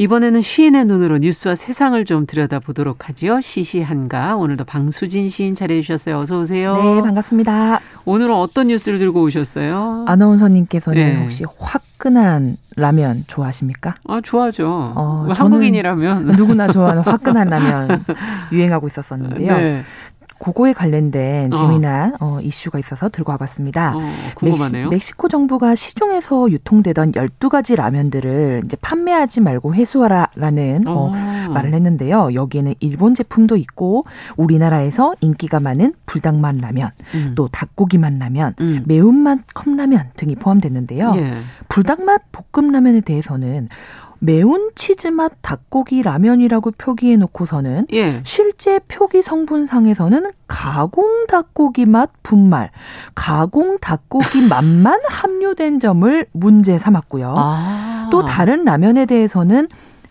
[0.00, 3.40] 이번에는 시인의 눈으로 뉴스와 세상을 좀 들여다보도록 하지요.
[3.40, 4.36] 시시한가.
[4.36, 6.18] 오늘도 방수진 시인 차례해 주셨어요.
[6.20, 6.76] 어서 오세요.
[6.76, 7.80] 네, 반갑습니다.
[8.04, 10.04] 오늘은 어떤 뉴스를 들고 오셨어요?
[10.06, 11.20] 아나운서님께서는 네.
[11.20, 13.96] 혹시 화끈한 라면 좋아하십니까?
[14.06, 14.92] 아, 좋아하죠.
[14.94, 16.26] 어, 뭐 한국인이라면.
[16.36, 18.04] 누구나 좋아하는 화끈한 라면
[18.52, 19.56] 유행하고 있었었는데요.
[19.56, 19.82] 네.
[20.38, 21.56] 그거에 관련된 어.
[21.56, 23.94] 재미난 어, 이슈가 있어서 들고 와봤습니다.
[23.96, 24.00] 어,
[24.34, 24.90] 궁금하네요.
[24.90, 31.52] 멕시, 코 정부가 시중에서 유통되던 12가지 라면들을 이제 판매하지 말고 회수하라라는 어, 어.
[31.52, 32.34] 말을 했는데요.
[32.34, 34.04] 여기에는 일본 제품도 있고
[34.36, 37.32] 우리나라에서 인기가 많은 불닭맛 라면, 음.
[37.34, 38.84] 또 닭고기맛 라면, 음.
[38.86, 41.12] 매운맛 컵라면 등이 포함됐는데요.
[41.16, 41.38] 예.
[41.68, 42.22] 불닭맛
[42.52, 43.68] 볶음라면에 대해서는
[44.20, 48.20] 매운 치즈맛 닭고기 라면이라고 표기해 놓고서는 예.
[48.24, 52.70] 실제 표기 성분상에서는 가공 닭고기 맛 분말,
[53.14, 57.34] 가공 닭고기 맛만 함유된 점을 문제 삼았고요.
[57.36, 58.08] 아.
[58.10, 59.68] 또 다른 라면에 대해서는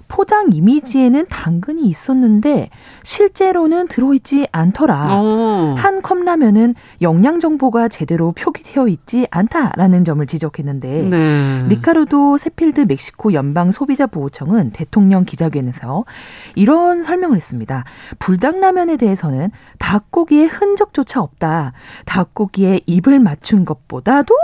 [0.07, 2.69] 포장 이미지에는 당근이 있었는데
[3.03, 5.07] 실제로는 들어있지 않더라.
[5.11, 5.75] 어.
[5.77, 11.65] 한 컵라면은 영양 정보가 제대로 표기되어 있지 않다라는 점을 지적했는데 네.
[11.69, 16.05] 리카르도 세필드 멕시코 연방 소비자 보호청은 대통령 기자회견에서
[16.55, 17.83] 이런 설명을 했습니다.
[18.19, 21.73] 불닭라면에 대해서는 닭고기의 흔적조차 없다.
[22.05, 24.35] 닭고기에 입을 맞춘 것보다도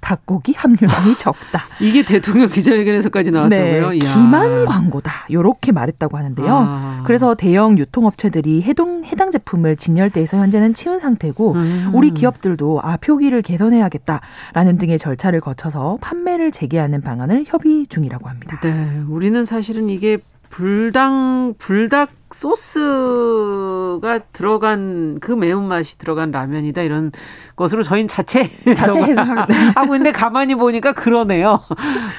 [0.00, 1.64] 닭고기 함유량이 적다.
[1.80, 3.90] 이게 대통령 기자회견에서까지 나왔다고요?
[3.90, 3.98] 네.
[3.98, 5.12] 기만 광고다.
[5.28, 6.46] 이렇게 말했다고 하는데요.
[6.48, 7.02] 아.
[7.06, 11.90] 그래서 대형 유통업체들이 해동, 해당 제품을 진열대에서 현재는 치운 상태고 음.
[11.92, 18.58] 우리 기업들도 아 표기를 개선해야겠다라는 등의 절차를 거쳐서 판매를 재개하는 방안을 협의 중이라고 합니다.
[18.62, 20.18] 네, 우리는 사실은 이게
[20.56, 27.12] 불당 불닭 소스가 들어간 그 매운맛이 들어간 라면이다 이런
[27.56, 29.36] 것으로 저희는 자체 자체 해석을
[29.76, 31.60] 하고 있는데 가만히 보니까 그러네요.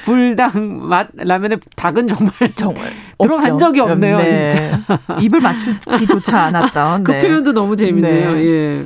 [0.06, 3.58] 불닭 맛 라면에 닭은 정말 정말 들어간 없죠.
[3.66, 4.18] 적이 없네요.
[4.20, 4.50] 네.
[4.52, 4.82] 진짜.
[5.20, 7.20] 입을 맞추기조차 않았던 그 네.
[7.22, 8.34] 표현도 너무 재밌네요.
[8.34, 8.46] 네.
[8.46, 8.86] 예.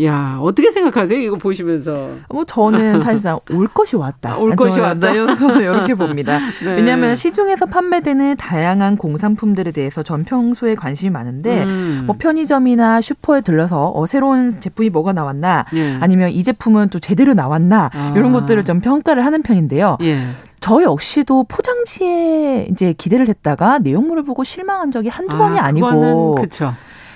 [0.00, 1.20] 야 어떻게 생각하세요?
[1.20, 4.34] 이거 보시면서 뭐 저는 사실상 올 것이 왔다.
[4.34, 5.12] 아, 올 것이 저는 왔다.
[5.12, 6.38] 이렇게 봅니다.
[6.64, 6.76] 네.
[6.76, 12.04] 왜냐하면 시중에서 판매되는 다양한 공산품들에 대해서 전 평소에 관심이 많은데 음.
[12.06, 15.98] 뭐 편의점이나 슈퍼에 들러서 어, 새로운 제품이 뭐가 나왔나 예.
[16.00, 18.12] 아니면 이 제품은 또 제대로 나왔나 아.
[18.16, 19.98] 이런 것들을 좀 평가를 하는 편인데요.
[20.02, 20.26] 예.
[20.60, 26.34] 저 역시도 포장지에 이제 기대를 했다가 내용물을 보고 실망한 적이 한두 번이 아, 아니고 그거는
[26.36, 26.72] 그쵸.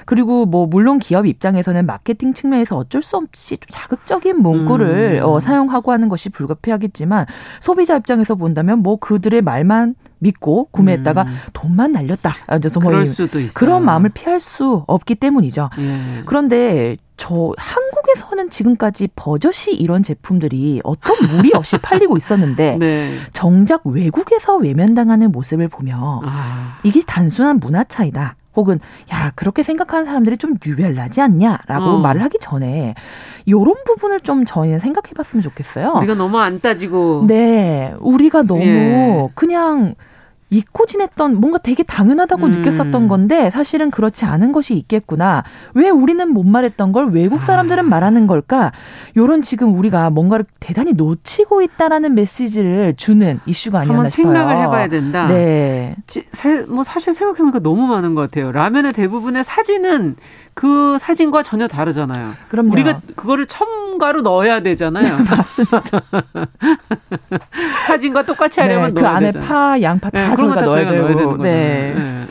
[0.06, 5.28] 그리고 뭐 물론 기업 입장에서는 마케팅 측면에서 어쩔 수 없이 좀 자극적인 문구를 음.
[5.28, 7.26] 어, 사용하고 하는 것이 불가피하겠지만
[7.60, 11.36] 소비자 입장에서 본다면 뭐 그들의 말만 믿고 구매했다가 음.
[11.52, 12.34] 돈만 날렸다.
[12.46, 13.52] 아, 그래서 뭐 그럴 이- 수도 있어요.
[13.54, 15.68] 그런 마음을 피할 수 없기 때문이죠.
[15.78, 16.22] 예.
[16.24, 23.14] 그런데 저 한국에서는 지금까지 버젓이 이런 제품들이 어떤 무리 없이 팔리고 있었는데 네.
[23.32, 26.78] 정작 외국에서 외면당하는 모습을 보며 아.
[26.82, 28.36] 이게 단순한 문화 차이다.
[28.56, 28.80] 혹은
[29.12, 31.98] 야 그렇게 생각하는 사람들이 좀 유별나지 않냐라고 어.
[31.98, 32.94] 말을 하기 전에
[33.44, 35.92] 이런 부분을 좀 저희는 생각해봤으면 좋겠어요.
[35.98, 39.28] 우리가 너무 안 따지고 네, 우리가 너무 예.
[39.34, 39.94] 그냥
[40.48, 42.50] 잊고 지냈던 뭔가 되게 당연하다고 음.
[42.52, 45.42] 느꼈었던 건데 사실은 그렇지 않은 것이 있겠구나.
[45.74, 47.88] 왜 우리는 못 말했던 걸 외국 사람들은 아.
[47.88, 48.70] 말하는 걸까?
[49.16, 54.32] 요런 지금 우리가 뭔가를 대단히 놓치고 있다라는 메시지를 주는 이슈가 아니었나 한번 싶어요.
[54.34, 55.26] 생각을 해봐야 된다.
[55.26, 55.96] 네.
[56.06, 58.52] 지- 사- 뭐 사실 생각해보니까 너무 많은 것 같아요.
[58.52, 60.14] 라면의 대부분의 사진은
[60.56, 62.32] 그 사진과 전혀 다르잖아요.
[62.48, 62.72] 그럼요.
[62.72, 65.18] 우리가 그거를 첨가로 넣어야 되잖아요.
[65.28, 65.82] 맞습니다.
[67.86, 69.48] 사진과 똑같이 하려면 네, 그 넣어야 안에 되잖아요.
[69.48, 71.02] 파, 양파 다 네, 저희가 거 넣어야 다 되고.
[71.08, 71.94] 넣어야 되는 네.
[71.94, 72.26] 네.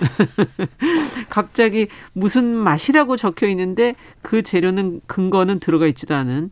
[1.29, 6.49] 갑자기 무슨 맛이라고 적혀 있는데 그 재료는 근거는 들어가 있지도 않은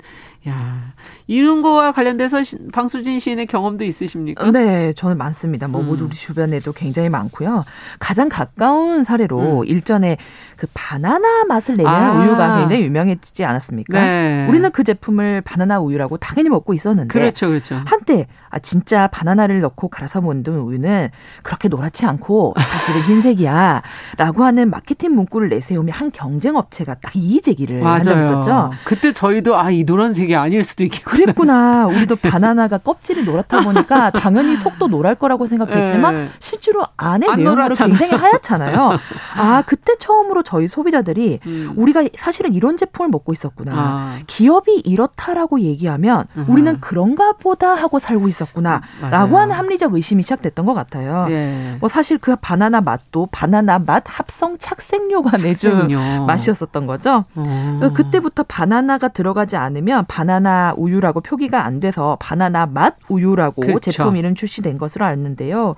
[0.47, 0.93] 야,
[1.27, 4.51] 이런 거와 관련돼서 시, 방수진 시인의 경험도 있으십니까?
[4.51, 5.67] 네, 저는 많습니다.
[5.67, 5.89] 뭐, 음.
[5.89, 7.65] 우리 주변에도 굉장히 많고요.
[7.99, 9.65] 가장 가까운 사례로 음.
[9.65, 10.17] 일전에
[10.55, 12.13] 그 바나나 맛을 내는 아.
[12.19, 13.99] 우유가 굉장히 유명했지 않았습니까?
[14.01, 14.47] 네.
[14.47, 17.81] 우리는 그 제품을 바나나 우유라고 당연히 먹고 있었는데 그렇죠, 그렇죠.
[17.85, 21.09] 한때 아 진짜 바나나를 넣고 갈아서 만든 우유는
[21.41, 23.81] 그렇게 노랗지 않고 사실은 흰색이야
[24.17, 28.71] 라고 하는 마케팅 문구를 내세우며 한 경쟁 업체가 딱 이의 제기를 한 적이 있었죠.
[28.85, 31.23] 그때 저희도 아 이 노란색이 아닐 수도 있겠구나.
[31.23, 31.87] 그랬구나.
[31.87, 36.29] 우리도 바나나가 껍질이 노랗다 보니까 당연히 속도 노랄 거라고 생각했지만 네.
[36.39, 37.97] 실제로 안에 노랗잖아요.
[37.97, 38.97] 굉장히 하얗잖아요.
[39.35, 41.73] 아 그때 처음으로 저희 소비자들이 음.
[41.75, 43.71] 우리가 사실은 이런 제품을 먹고 있었구나.
[43.75, 46.51] 아, 기업이 이렇다라고 얘기하면 음흠.
[46.51, 48.81] 우리는 그런가 보다 하고 살고 있었구나.
[49.09, 49.37] 라고.
[49.37, 51.25] 하는 합리적 의심이 시작됐던 것 같아요.
[51.29, 51.77] 예.
[51.79, 56.25] 뭐 사실 그 바나나 맛도 바나나 맛 합성 착색료가 내준 착색료.
[56.25, 57.25] 맛이었었던 거죠.
[57.35, 57.79] 어.
[57.93, 63.91] 그때부터 바나나가 들어가지 않으면 바 나나 우유라고 표기가 안 돼서 바나나 맛 우유라고 그렇죠.
[63.91, 65.75] 제품 이름 출시된 것으로 알는데요.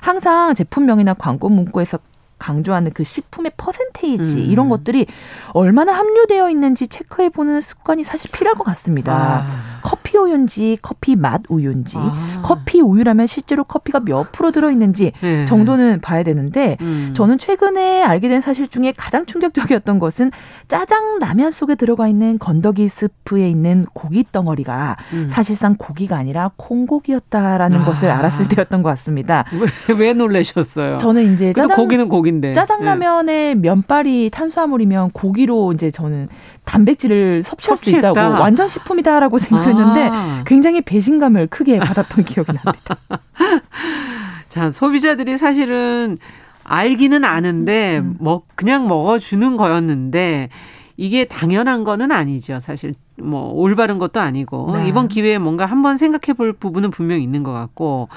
[0.00, 1.98] 항상 제품명이나 광고 문구에서
[2.38, 4.44] 강조하는 그 식품의 퍼센테이지 음.
[4.44, 5.06] 이런 것들이
[5.52, 9.44] 얼마나 함유되어 있는지 체크해 보는 습관이 사실 필요할 것 같습니다.
[9.46, 9.75] 아.
[9.86, 12.40] 커피 우유인지 커피 맛 우유인지 아.
[12.42, 15.44] 커피 우유라면 실제로 커피가 몇 프로 들어 있는지 예.
[15.44, 17.12] 정도는 봐야 되는데 음.
[17.14, 20.32] 저는 최근에 알게 된 사실 중에 가장 충격적이었던 것은
[20.66, 25.28] 짜장 라면 속에 들어가 있는 건더기 스프에 있는 고기 덩어리가 음.
[25.30, 27.84] 사실상 고기가 아니라 콩고기였다라는 아.
[27.84, 29.44] 것을 알았을 때였던 것 같습니다.
[29.88, 30.96] 왜, 왜 놀라셨어요?
[30.96, 32.54] 저는 이제 짜장 고기는 고기인데.
[32.54, 36.28] 짜장라면의 면발이 탄수화물이면 고기로 이제 저는
[36.64, 38.10] 단백질을 섭취할 수 섭취했다.
[38.10, 40.44] 있다고 완전 식품이다라고 생각 했는데 아.
[40.46, 42.96] 굉장히 배신감을 크게 받았던 기억이 납니다.
[44.48, 46.18] 자, 소비자들이 사실은
[46.64, 48.16] 알기는 아는데 음.
[48.18, 50.48] 먹 그냥 먹어 주는 거였는데
[50.96, 52.60] 이게 당연한 거는 아니죠.
[52.60, 54.88] 사실 뭐 올바른 것도 아니고 네.
[54.88, 58.08] 이번 기회에 뭔가 한번 생각해 볼 부분은 분명히 있는 것 같고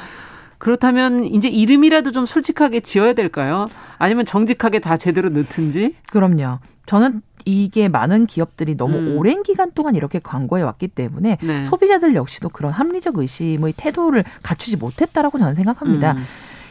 [0.60, 3.67] 그렇다면 이제 이름이라도 좀 솔직하게 지어야 될까요?
[3.98, 5.95] 아니면 정직하게 다 제대로 넣든지?
[6.12, 6.60] 그럼요.
[6.86, 9.17] 저는 이게 많은 기업들이 너무 음.
[9.17, 11.63] 오랜 기간 동안 이렇게 광고해 왔기 때문에 네.
[11.63, 16.13] 소비자들 역시도 그런 합리적 의심의 태도를 갖추지 못했다라고 저는 생각합니다.
[16.13, 16.24] 음.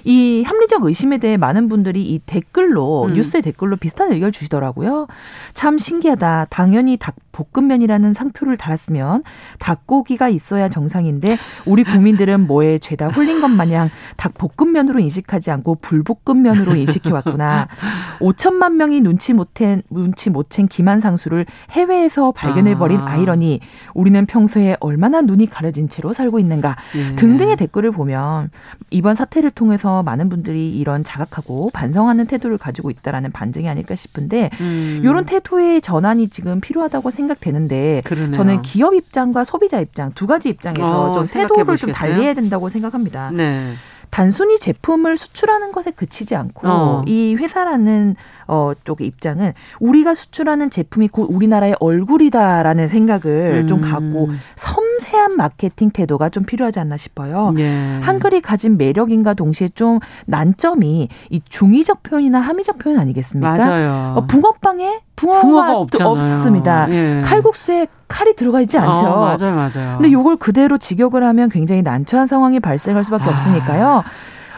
[0.04, 3.14] 이 합리적 의심에 대해 많은 분들이 이 댓글로 음.
[3.14, 5.06] 뉴스의 댓글로 비슷한 의견을 주시더라고요.
[5.54, 6.46] 참 신기하다.
[6.50, 9.22] 당연히 닭 볶음면이라는 상표를 달았으면
[9.61, 16.74] 닭고기가 있어야 정상인데 우리 국민들은 뭐에 죄다 홀린 것 마냥 닭 볶음면으로 인식하지 않고 불볶음면으로
[16.74, 17.68] 인식해 왔구나.
[18.20, 23.06] 5천만 명이 눈치 못챈 눈치 못 챈 기만 상수를 해외에서 발견해 버린 아.
[23.12, 23.61] 아이러니
[23.94, 27.14] 우리는 평소에 얼마나 눈이 가려진 채로 살고 있는가 예.
[27.16, 28.50] 등등의 댓글을 보면
[28.90, 35.01] 이번 사태를 통해서 많은 분들이 이런 자각하고 반성하는 태도를 가지고 있다라는 반증이 아닐까 싶은데 음.
[35.03, 38.33] 이런 태도의 전환이 지금 필요하다고 생각되는데 그러네요.
[38.33, 42.12] 저는 기업 입장과 소비자 입장 두 가지 입장에서 어, 좀 태도를 좀 보시겠어요?
[42.12, 43.31] 달리해야 된다고 생각합니다.
[43.33, 43.72] 네.
[44.10, 47.02] 단순히 제품을 수출하는 것에 그치지 않고 어.
[47.06, 48.16] 이 회사라는
[48.46, 53.90] 어 쪽의 입장은 우리가 수출하는 제품이 곧 우리나라의 얼굴이다라는 생각을 좀 음.
[53.90, 57.52] 갖고 섬세한 마케팅 태도가 좀 필요하지 않나 싶어요.
[57.58, 58.00] 예.
[58.02, 63.56] 한글이 가진 매력인가 동시에 좀 난점이 이 중의적 표현이나 함의적 표현 아니겠습니까?
[63.56, 64.14] 맞아요.
[64.16, 66.12] 어, 붕어빵에 붕어가, 붕어가 없잖아요.
[66.12, 66.87] 없습니다.
[66.90, 67.22] 예.
[67.24, 69.07] 칼국수에 칼이 들어가 있지 않죠.
[69.07, 69.98] 어, 맞아요, 맞아요.
[69.98, 73.28] 근데 요걸 그대로 직역을 하면 굉장히 난처한 상황이 발생할 수밖에 아.
[73.28, 74.04] 없으니까요.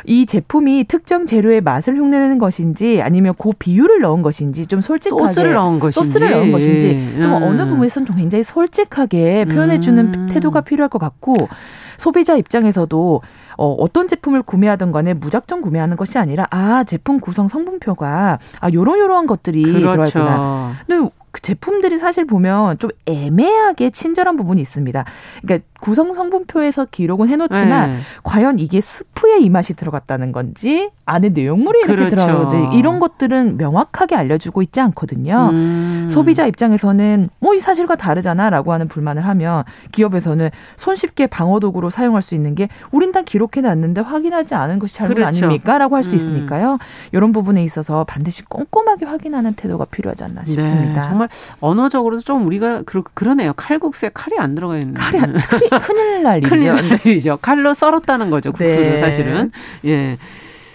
[0.05, 5.53] 이 제품이 특정 재료의 맛을 흉내내는 것인지 아니면 그 비율을 넣은 것인지 좀 솔직하게 소스를
[5.55, 7.43] 넣은 것인지 소스를 넣은 것인지 좀 음.
[7.43, 10.29] 어느 부분에서는 좀 굉장히 솔직하게 표현해주는 음.
[10.31, 11.35] 태도가 필요할 것 같고
[12.01, 13.23] 소비자 입장에서도
[13.59, 18.99] 어, 어떤 제품을 구매하든 간에 무작정 구매하는 것이 아니라 아 제품 구성 성분표가 아 요런
[18.99, 20.73] 요러한 것들이 들어있구나 그렇죠.
[20.87, 25.05] 근데 그 제품들이 사실 보면 좀 애매하게 친절한 부분이 있습니다.
[25.43, 27.99] 그러니까 구성 성분표에서 기록은 해놓지만 네.
[28.23, 32.17] 과연 이게 스프에 이 맛이 들어갔다는 건지 안에 내용물이 이렇게 그렇죠.
[32.17, 35.51] 들어가는지 이런 것들은 명확하게 알려주고 있지 않거든요.
[35.53, 36.09] 음.
[36.11, 42.35] 소비자 입장에서는 뭐 이 사실과 다르잖아라고 하는 불만을 하면 기업에서는 손쉽게 방어 도구로 사용할 수
[42.35, 45.45] 있는 게 우린 다 기록해 놨는데 확인하지 않은 것이 잘못 그렇죠.
[45.47, 46.15] 아닙니까라고 할수 음.
[46.17, 46.79] 있으니까요.
[47.13, 51.03] 이런 부분에 있어서 반드시 꼼꼼하게 확인하는 태도가 필요하지 않나 싶습니다.
[51.03, 51.29] 네, 정말
[51.61, 53.53] 언어적으로도 좀 우리가 그러, 그러네요.
[53.57, 54.95] 칼국수에 칼이 안 들어가 있는.
[54.95, 56.55] 칼이 안, 큰일, 큰일 날 일이죠.
[56.55, 57.39] 큰일 날 일이죠.
[57.41, 58.53] 칼로 썰었다는 거죠.
[58.53, 58.97] 국수를 네.
[58.99, 59.53] 사실은.
[59.85, 60.19] 예.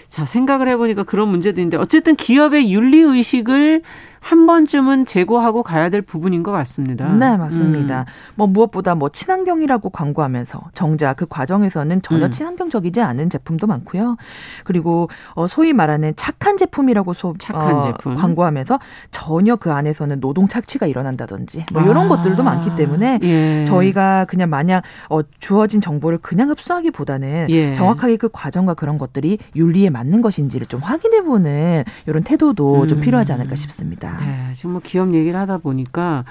[0.08, 3.82] 자, 생각을 해보니까 그런 문제도 있는데 어쨌든 기업의 윤리 의식을
[4.26, 7.06] 한 번쯤은 제고하고 가야 될 부분인 것 같습니다.
[7.12, 8.00] 네, 맞습니다.
[8.00, 8.04] 음.
[8.34, 12.30] 뭐 무엇보다 뭐 친환경이라고 광고하면서 정작 그 과정에서는 전혀 음.
[12.32, 14.16] 친환경적이지 않은 제품도 많고요.
[14.64, 18.16] 그리고 어 소위 말하는 착한 제품이라고 소, 착한 어, 제품.
[18.16, 18.80] 광고하면서
[19.12, 22.08] 전혀 그 안에서는 노동 착취가 일어난다든지 뭐 이런 아.
[22.08, 23.64] 것들도 많기 때문에 예.
[23.64, 27.72] 저희가 그냥 마냥 어, 주어진 정보를 그냥 흡수하기보다는 예.
[27.74, 33.02] 정확하게 그 과정과 그런 것들이 윤리에 맞는 것인지를 좀 확인해 보는 이런 태도도 좀 음.
[33.02, 34.15] 필요하지 않을까 싶습니다.
[34.20, 36.24] 네, 지금 뭐 기업 얘기를 하다 보니까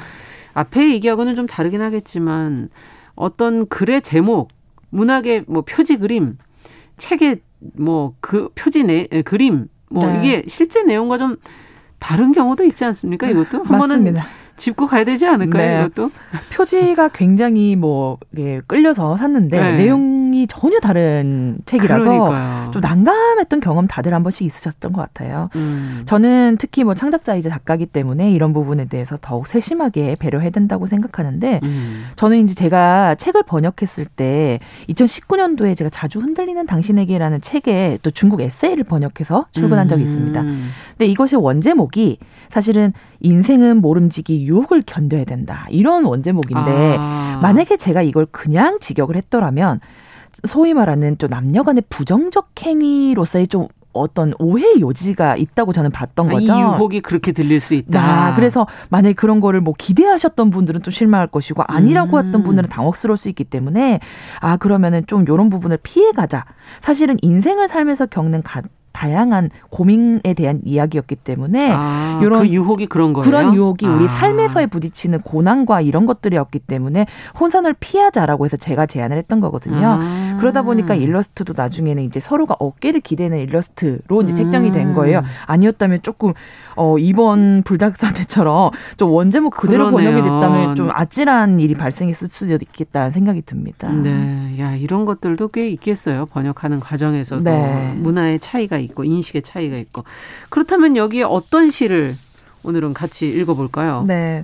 [0.54, 2.69] 앞에 얘기하고는 좀 다르긴 하겠지만
[3.15, 4.50] 어떤 글의 제목,
[4.89, 6.38] 문학의 뭐 표지 그림,
[6.98, 7.41] 책의
[7.78, 10.19] 뭐 그 표지 내 에, 그림 뭐 네.
[10.19, 11.38] 이게 실제 내용과 좀
[12.00, 13.28] 다른 경우도 있지 않습니까?
[13.28, 14.28] 이것도 한 번은 맞습니다.
[14.58, 15.80] 짚고 가야 되지 않을까요?
[15.80, 15.86] 네.
[15.86, 16.12] 이것도
[16.54, 19.78] 표지가 굉장히 뭐 예, 끌려서 샀는데 네.
[19.78, 22.72] 내용이 전혀 다른 책이라서 그러니까요.
[22.72, 25.50] 좀 난감했던 경험 다들 한 번씩 있으셨던 것 같아요.
[25.56, 26.04] 음.
[26.06, 32.06] 저는 특히 뭐 창작자이자 작가이기 때문에 이런 부분에 대해서 더욱 세심하게 배려해야 된다고 생각하는데 음.
[32.15, 38.84] 저는 이제 제가 책을 번역했을 때 2019년도에 제가 자주 흔들리는 당신에게라는 책에 또 중국 에세이를
[38.86, 40.41] 번역해서 출근한 적이 있습니다.
[40.41, 40.70] 음.
[40.91, 42.94] 근데 이것의 원제목이 사실은
[43.26, 45.66] 인생은 모름지기 유혹을 견뎌야 된다.
[45.70, 47.40] 이런 원제목인데 아.
[47.42, 49.80] 만약에 제가 이걸 그냥 직역을 했더라면
[50.44, 56.32] 소위 말하는 좀 남녀 간의 부정적 행위로서의 좀 어떤 오해 요지가 있다고 저는 봤던 아,
[56.34, 56.54] 거죠.
[56.54, 58.00] 이 유혹이 그렇게 들릴 수 있다.
[58.00, 62.26] 나 그래서 만약에 그런 거를 뭐 기대하셨던 분들은 좀 실망할 것이고 아니라고 음.
[62.26, 64.02] 했던 분들은 당혹스러울 수 있기 때문에
[64.42, 66.46] 아 그러면은 좀 요런 부분을 피해 가자.
[66.82, 68.62] 사실은 인생을 살면서 겪는 가,
[68.95, 73.25] 다양한 고민에 대한 이야기였기 때문에 아, 요런 그 유혹이 그런 거예요.
[73.25, 74.08] 그런 유혹이 우리 아.
[74.08, 77.05] 삶에서의 부딪히는 고난과 이런 것들이었기 때문에
[77.38, 79.97] 혼선을 피하자라고 해서 제가 제안을 했던 거거든요.
[79.99, 80.38] 아.
[80.39, 84.93] 그러다 보니까 일러스트도 나중에는 이제 서로가 어깨를 기대는 일러스트로 이제 책정이 된 음.
[84.93, 85.23] 거예요.
[85.45, 86.31] 아니었다면 조금
[86.77, 90.12] 어 이번 불닭 사태처럼 좀 원제목 그대로 그러네요.
[90.12, 93.89] 번역이 됐다면 좀 아찔한 일이 발생했을 수도 있겠다는 생각이 듭니다.
[93.91, 96.27] 네, 야 이런 것들도 꽤 있겠어요.
[96.27, 97.93] 번역하는 과정에서도 네.
[97.97, 100.04] 문화의 차이가 있고 인식의 차이가 있고
[100.50, 102.15] 그렇다면 여기에 어떤 시를
[102.63, 104.06] 오늘은 같이 읽어볼까요?
[104.08, 104.43] 네.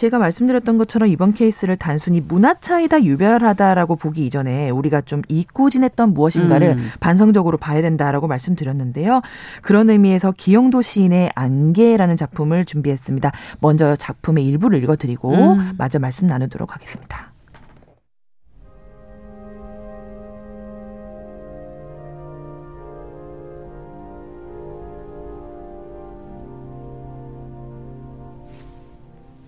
[0.00, 6.14] 제가 말씀드렸던 것처럼 이번 케이스를 단순히 문화 차이다 유별하다라고 보기 이전에 우리가 좀 잊고 지냈던
[6.14, 6.88] 무엇인가를 음.
[7.00, 9.20] 반성적으로 봐야 된다라고 말씀드렸는데요.
[9.60, 13.30] 그런 의미에서 기영도 시인의 안개라는 작품을 준비했습니다.
[13.60, 15.72] 먼저 작품의 일부를 읽어드리고 음.
[15.76, 17.29] 마저 말씀 나누도록 하겠습니다.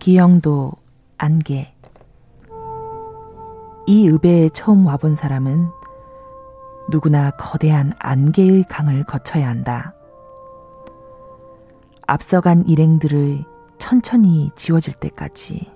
[0.02, 0.72] 기영도
[1.16, 1.72] 안개
[3.86, 5.68] 이 읍에 처음 와본 사람은
[6.90, 9.94] 누구나 거대한 안개의 강을 거쳐야 한다.
[12.04, 13.44] 앞서간 일행들의
[13.78, 15.70] 천천히 지워질 때까지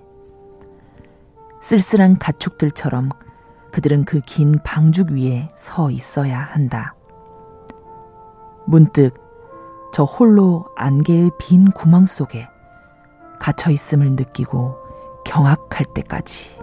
[1.61, 3.07] 쓸쓸한 가축들처럼
[3.71, 6.95] 그들은 그 긴 방죽 위에 서 있어야 한다.
[8.65, 9.13] 문득
[9.93, 12.49] 저 홀로 안개의 빈 구멍 속에
[13.39, 14.77] 갇혀 있음을 느끼고
[15.25, 16.57] 경악할 때까지.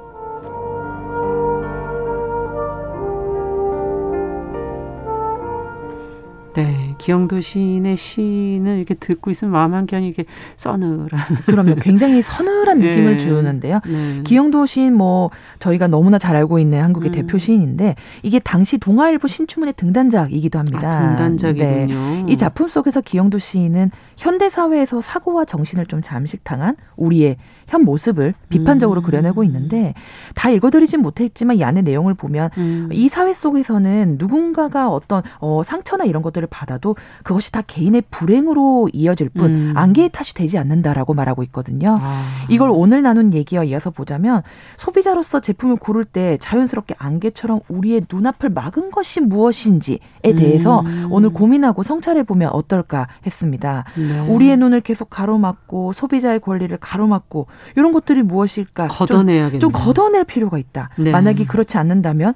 [6.55, 10.25] 네, 기영도 시인의 시는 이렇게 듣고 있으면 마음 한켠이 이렇게
[10.57, 11.09] 서늘한.
[11.47, 11.77] 그럼요.
[11.77, 13.17] 굉장히 서늘한 느낌을 네.
[13.19, 13.81] 주는데요.
[13.87, 14.23] 네.
[14.25, 17.13] 기영도 시인 뭐 저희가 너무나 잘 알고 있는 한국의 음.
[17.13, 20.89] 대표 시인인데 이게 당시 동아일보 신춘문예 등단작이기도 합니다.
[20.89, 21.95] 아, 등단작이군요.
[21.95, 22.25] 네.
[22.29, 29.01] 이 작품 속에서 기영도 시인은 현대 사회에서 사고와 정신을 좀 잠식당한 우리의 현 모습을 비판적으로
[29.01, 29.03] 음.
[29.03, 29.95] 그려내고 있는데
[30.35, 32.89] 다 읽어드리진 못했지만 이 안의 내용을 보면 음.
[32.93, 36.84] 이 사회 속에서는 누군가가 어떤 어, 상처나 이런 것들을 받아도
[37.23, 39.73] 그것이 다 개인의 불행으로 이어질 뿐 음.
[39.75, 41.99] 안개의 탓이 되지 않는다라고 말하고 있거든요.
[42.03, 42.23] 아.
[42.51, 44.43] 이걸 오늘 나눈 얘기와 이어서 보자면
[44.77, 49.99] 소비자로서 제품을 고를 때 자연스럽게 안개처럼 우리의 눈앞을 막은 것이 무엇인지에
[50.37, 51.09] 대해서 음.
[51.11, 53.85] 오늘 고민하고 성찰해 보면 어떨까 했습니다.
[53.97, 54.21] 네.
[54.29, 58.89] 우리의 눈을 계속 가로막고 소비자의 권리를 가로막고 이런 것들이 무엇일까?
[58.89, 59.61] 좀 걷어내야겠네요.
[59.61, 60.91] 좀 걷어낼 필요가 있다.
[60.99, 61.11] 네.
[61.11, 62.35] 만약에 그렇지 않는다면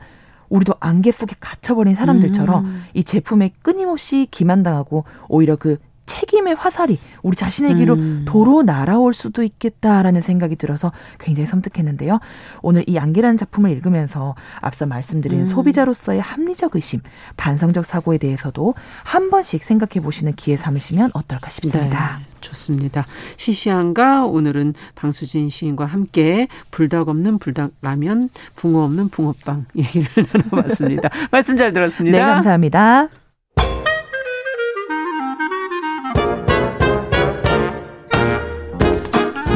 [0.49, 2.85] 우리도 안개 속에 갇혀버린 사람들처럼 음.
[2.95, 8.25] 이 제품에 끊임없이 기만당하고 오히려 그 책임의 화살이 우리 자신에게로 음.
[8.27, 12.19] 도로 날아올 수도 있겠다라는 생각이 들어서 굉장히 섬뜩했는데요.
[12.63, 15.45] 오늘 이 안개라는 작품을 읽으면서 앞서 말씀드린 음.
[15.45, 17.01] 소비자로서의 합리적 의심,
[17.37, 18.75] 반성적 사고에 대해서도
[19.05, 22.19] 한 번씩 생각해 보시는 기회 삼으시면 어떨까 싶습니다.
[22.19, 23.07] 네, 좋습니다.
[23.37, 31.09] 시시한가 오늘은 방수진 시인과 함께 불닭 없는 불닭 라면, 붕어 없는 붕어빵 얘기를 나눠봤습니다.
[31.31, 32.19] 말씀 잘 들었습니다.
[32.19, 33.09] 네, 감사합니다.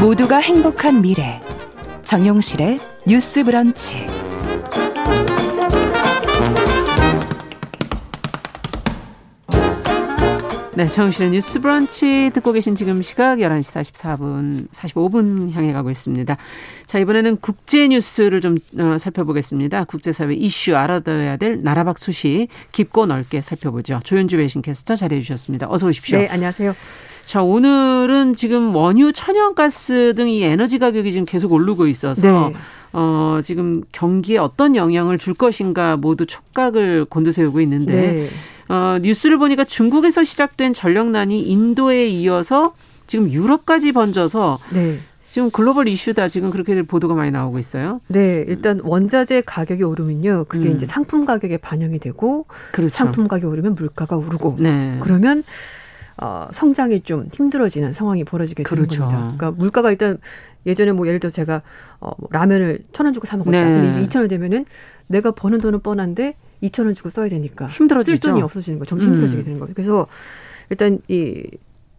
[0.01, 1.41] 모두가 행복한 미래
[2.03, 4.05] 정용실의 뉴스 브런치
[10.75, 16.35] 네, 정실의 뉴스 브런치 듣고 계신 지금 시각 11시 44분, 45분 향해 가고 있습니다.
[16.87, 19.85] 자, 이번에는 국제 뉴스를 좀 어, 살펴보겠습니다.
[19.85, 24.01] 국제사회 이슈 알아둬야 될 나라박 소식 깊고 넓게 살펴보죠.
[24.05, 25.67] 조현주 배신 캐스터 자리해 주셨습니다.
[25.69, 26.17] 어서 오십시오.
[26.19, 26.75] 네, 안녕하세요.
[27.27, 32.55] 자, 오늘은 지금 원유, 천연가스 등 이 에너지 가격이 지금 계속 오르고 있어서 네.
[32.95, 38.29] 어, 지금 경기에 어떤 영향을 줄 것인가 모두 촉각을 곤두세우고 있는데 네.
[38.69, 42.75] 어, 뉴스를 보니까 중국에서 시작된 전력난이 인도에 이어서
[43.07, 44.99] 지금 유럽까지 번져서 네.
[45.31, 48.01] 지금 글로벌 이슈다 지금 그렇게 보도가 많이 나오고 있어요.
[48.09, 50.45] 네, 일단 원자재 가격이 오르면요.
[50.49, 50.77] 그게 음.
[50.77, 52.95] 이제 상품 가격에 반영이 되고 그렇죠.
[52.95, 54.99] 상품 가격이 오르면 물가가 오르고 네.
[55.01, 55.43] 그러면
[56.21, 59.01] 어, 성장이 좀 힘들어지는 상황이 벌어지게 되는 그렇죠.
[59.03, 59.23] 겁니다.
[59.23, 60.19] 그러니까 물가가 일단
[60.67, 61.63] 예전에 뭐 예를 들어 서 제가
[62.01, 63.65] 어, 뭐 라면을 천 원 주고 사 먹었다.
[63.65, 63.65] 네.
[63.65, 64.67] 근데 이천 원 되면은
[65.07, 68.13] 내가 버는 돈은 뻔한데 이천 원 주고 써야 되니까 힘들어지죠.
[68.13, 69.11] 쓸 돈이 없어지는 거, 점점 음.
[69.11, 69.75] 힘들어지게 되는 거예요.
[69.75, 70.07] 그래서
[70.71, 71.45] 일단 이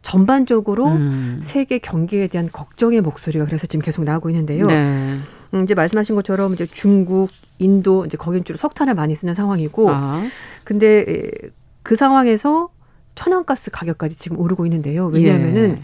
[0.01, 1.41] 전반적으로 음.
[1.43, 4.65] 세계 경기에 대한 걱정의 목소리가 그래서 지금 계속 나오고 있는데요.
[4.65, 5.19] 네.
[5.53, 10.23] 음, 이제 말씀하신 것처럼 이제 중국, 인도 이제 거긴 주로 석탄을 많이 쓰는 상황이고, 아,
[10.63, 11.31] 근데 에,
[11.83, 12.69] 그 상황에서
[13.15, 15.05] 천연가스 가격까지 지금 오르고 있는데요.
[15.05, 15.81] 왜냐하면은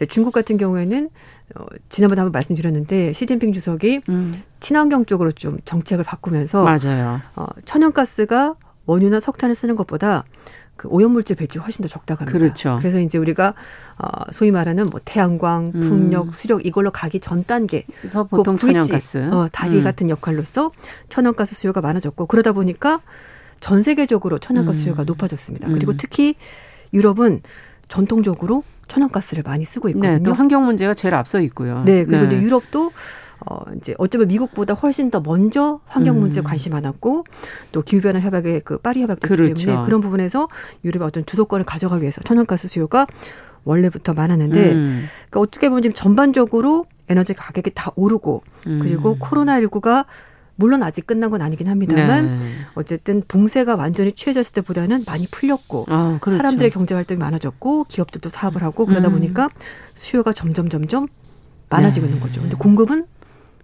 [0.00, 0.06] 예.
[0.06, 1.10] 중국 같은 경우에는
[1.56, 7.20] 어, 지난번에 한번 말씀드렸는데 시진핑 주석이 음, 친환경 쪽으로 좀 정책을 바꾸면서 맞아요.
[7.36, 8.54] 어, 천연가스가
[8.86, 10.24] 원유나 석탄을 쓰는 것보다
[10.76, 12.38] 그 오염물질 배출이 훨씬 더 적다고 합니다.
[12.38, 12.76] 그렇죠.
[12.80, 13.54] 그래서 이제 우리가
[13.98, 15.80] 어, 소위 말하는 뭐 태양광, 음.
[15.80, 19.30] 풍력, 수력 이걸로 가기 전 단계 그래서 보통 그 천연가스.
[19.30, 19.84] 어, 다리 음.
[19.84, 20.72] 같은 역할로서
[21.08, 23.00] 천연가스 수요가 많아졌고 그러다 보니까
[23.60, 24.82] 전 세계적으로 천연가스 음.
[24.82, 25.68] 수요가 높아졌습니다.
[25.68, 25.74] 음.
[25.74, 26.34] 그리고 특히
[26.92, 27.42] 유럽은
[27.88, 30.22] 전통적으로 천연가스를 많이 쓰고 네, 있거든요.
[30.22, 31.82] 또 환경 문제가 제일 앞서 있고요.
[31.84, 32.92] 네, 그리고 이제 유럽도
[33.44, 36.44] 어 이제 어쩌면 미국보다 훨씬 더 먼저 환경 문제에 음.
[36.44, 37.24] 관심 많았고
[37.72, 39.66] 또 기후 변화 협약의 그 파리 협약도 그렇죠.
[39.66, 40.48] 때문에 그런 부분에서
[40.84, 43.06] 유럽의 어떤 주도권을 가져가기 위해서 천연가스 수요가
[43.64, 48.80] 원래부터 많았는데 음, 그러니까 어떻게 보면 지금 전반적으로 에너지 가격이 다 오르고 음.
[48.82, 50.06] 그리고 코로나19가
[50.56, 52.48] 물론 아직 끝난 건 아니긴 합니다만 네.
[52.74, 56.36] 어쨌든 봉쇄가 완전히 취해졌을 때보다는 많이 풀렸고 아, 그렇죠.
[56.36, 59.14] 사람들의 경제 활동이 많아졌고 기업들도 사업을 하고 그러다 음.
[59.14, 59.48] 보니까
[59.94, 61.06] 수요가 점점 점점
[61.70, 62.12] 많아지고 네.
[62.12, 62.40] 있는 거죠.
[62.42, 63.06] 근데 공급은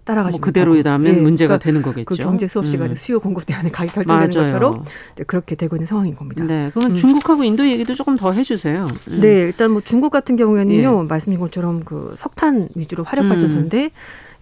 [0.03, 1.17] 따라가지 뭐 그대로라면 못하고.
[1.17, 2.05] 예, 문제가 그러니까 되는 거겠죠.
[2.05, 2.95] 그 경제 수업 시간에 음.
[2.95, 4.47] 수요 공급 때문에 가격 결정되는 맞아요.
[4.47, 4.85] 것처럼
[5.27, 6.43] 그렇게 되고 있는 상황인 겁니다.
[6.43, 6.97] 네, 그러면 음.
[6.97, 8.87] 중국하고 인도 얘기도 조금 더 해주세요.
[9.09, 9.19] 음.
[9.21, 11.07] 네, 일단 뭐 중국 같은 경우에는요, 예.
[11.07, 13.91] 말씀인 것처럼 그 석탄 위주로 화력 발전소인데 이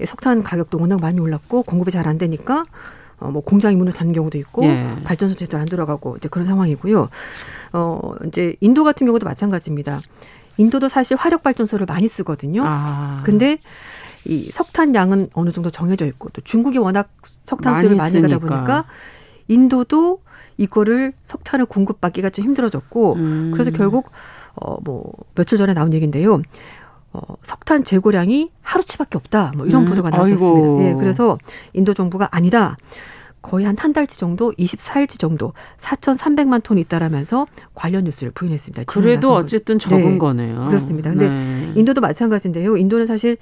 [0.06, 2.64] 석탄 가격도 워낙 많이 올랐고 공급이 잘 안 되니까
[3.20, 4.86] 어 뭐 공장이 문을 닫는 경우도 있고 예.
[5.04, 7.10] 발전소 제대로 안 돌아가고 이제 그런 상황이고요.
[7.74, 10.02] 어 이제 인도 같은 경우도 마찬가지입니다.
[10.58, 12.64] 인도도 사실 화력 발전소를 많이 쓰거든요.
[12.66, 13.58] 아, 근데
[14.26, 17.10] 이 석탄 양은 어느 정도 정해져 있고 또 중국이 워낙
[17.44, 18.38] 석탄 많이 많이 가다.
[18.40, 18.86] 보니까
[19.48, 20.22] 인도도
[20.58, 23.50] 이거를 석탄을 공급받기가 좀 힘들어졌고 음.
[23.54, 24.12] 그래서 결국
[24.56, 26.42] 어뭐 며칠 전에 나온 얘기인데요.
[27.18, 29.54] 어 석탄 재고량이 하루치밖에 없다.
[29.58, 30.12] 뭐 이런 음, 보도가.
[30.12, 30.84] 나왔었습니다.
[30.88, 31.38] 예, 그래서
[31.74, 32.78] 인도 정부가 아니다.
[33.42, 38.84] 거의 한 한 달치 정도, 24일치 정도 4,300만 톤 있다라면서 관련 뉴스를 부인했습니다.
[38.88, 40.66] 그래도 어쨌든 적은 네, 거네요.
[40.68, 41.10] 그렇습니다.
[41.10, 41.72] 근데 네.
[41.76, 42.76] 인도도 마찬가지인데요.
[42.78, 43.38] 인도는 사실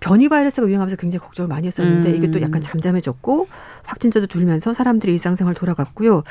[0.00, 2.14] 변이 바이러스가 유행하면서 굉장히 걱정을 많이 했었는데 음.
[2.14, 3.48] 이게 또 약간 잠잠해졌고
[3.84, 6.22] 확진자도 줄면서 사람들이 일상생활 돌아갔고요.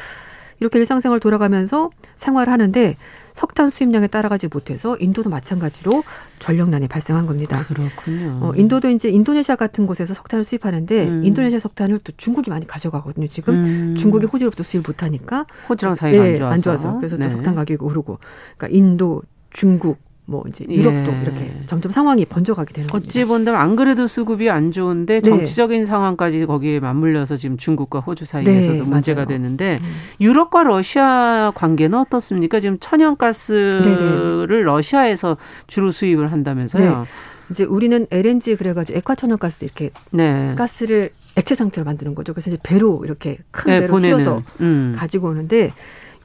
[0.60, 2.98] 이렇게 일상생활 돌아가면서 생활하는데
[3.34, 6.04] 석탄 수입량에 따라가지 못해서 인도도 마찬가지로
[6.40, 7.64] 전력난이 발생한 겁니다.
[7.68, 8.40] 그렇군요.
[8.42, 11.26] 어, 인도도 이제 인도네시아 같은 곳에서 석탄을 수입하는데 음.
[11.26, 13.28] 인도네시아 석탄을 또 중국이 많이 가져가거든요.
[13.28, 13.96] 지금 음.
[13.96, 16.98] 중국이 호주로부터 수입 못하니까 호주랑 사이가 예, 안 좋아서.
[16.98, 17.26] 그래서 네.
[17.26, 18.20] 또 석탄 가격이 오르고
[18.58, 19.22] 그러니까 인도,
[19.52, 21.22] 중국 뭐 이제 유럽도 예.
[21.22, 23.08] 이렇게 점점 상황이 번져가게 되는 겁니다.
[23.10, 25.30] 어찌 본다면 안 그래도 수급이 안 좋은데 네.
[25.30, 29.28] 정치적인 상황까지 거기에 맞물려서 지금 중국과 호주 사이에서도 네, 문제가 맞아요.
[29.28, 29.94] 되는데 음.
[30.22, 32.62] 유럽과 러시아 관계는 어떻습니까?
[32.62, 37.06] 지금 천연가스를 러시아에서 주로 수입을 한다면서요?
[37.52, 40.56] 이제 우리는 LNG 그래가지고 액화천연가스 이렇게 네.
[40.56, 42.34] 가스를 액체 상태로 만드는 거죠.
[42.34, 44.20] 그래서 이제 배로 이렇게 큰 네, 배로 보내는.
[44.20, 44.96] 실어서 음.
[44.98, 45.74] 가지고 오는데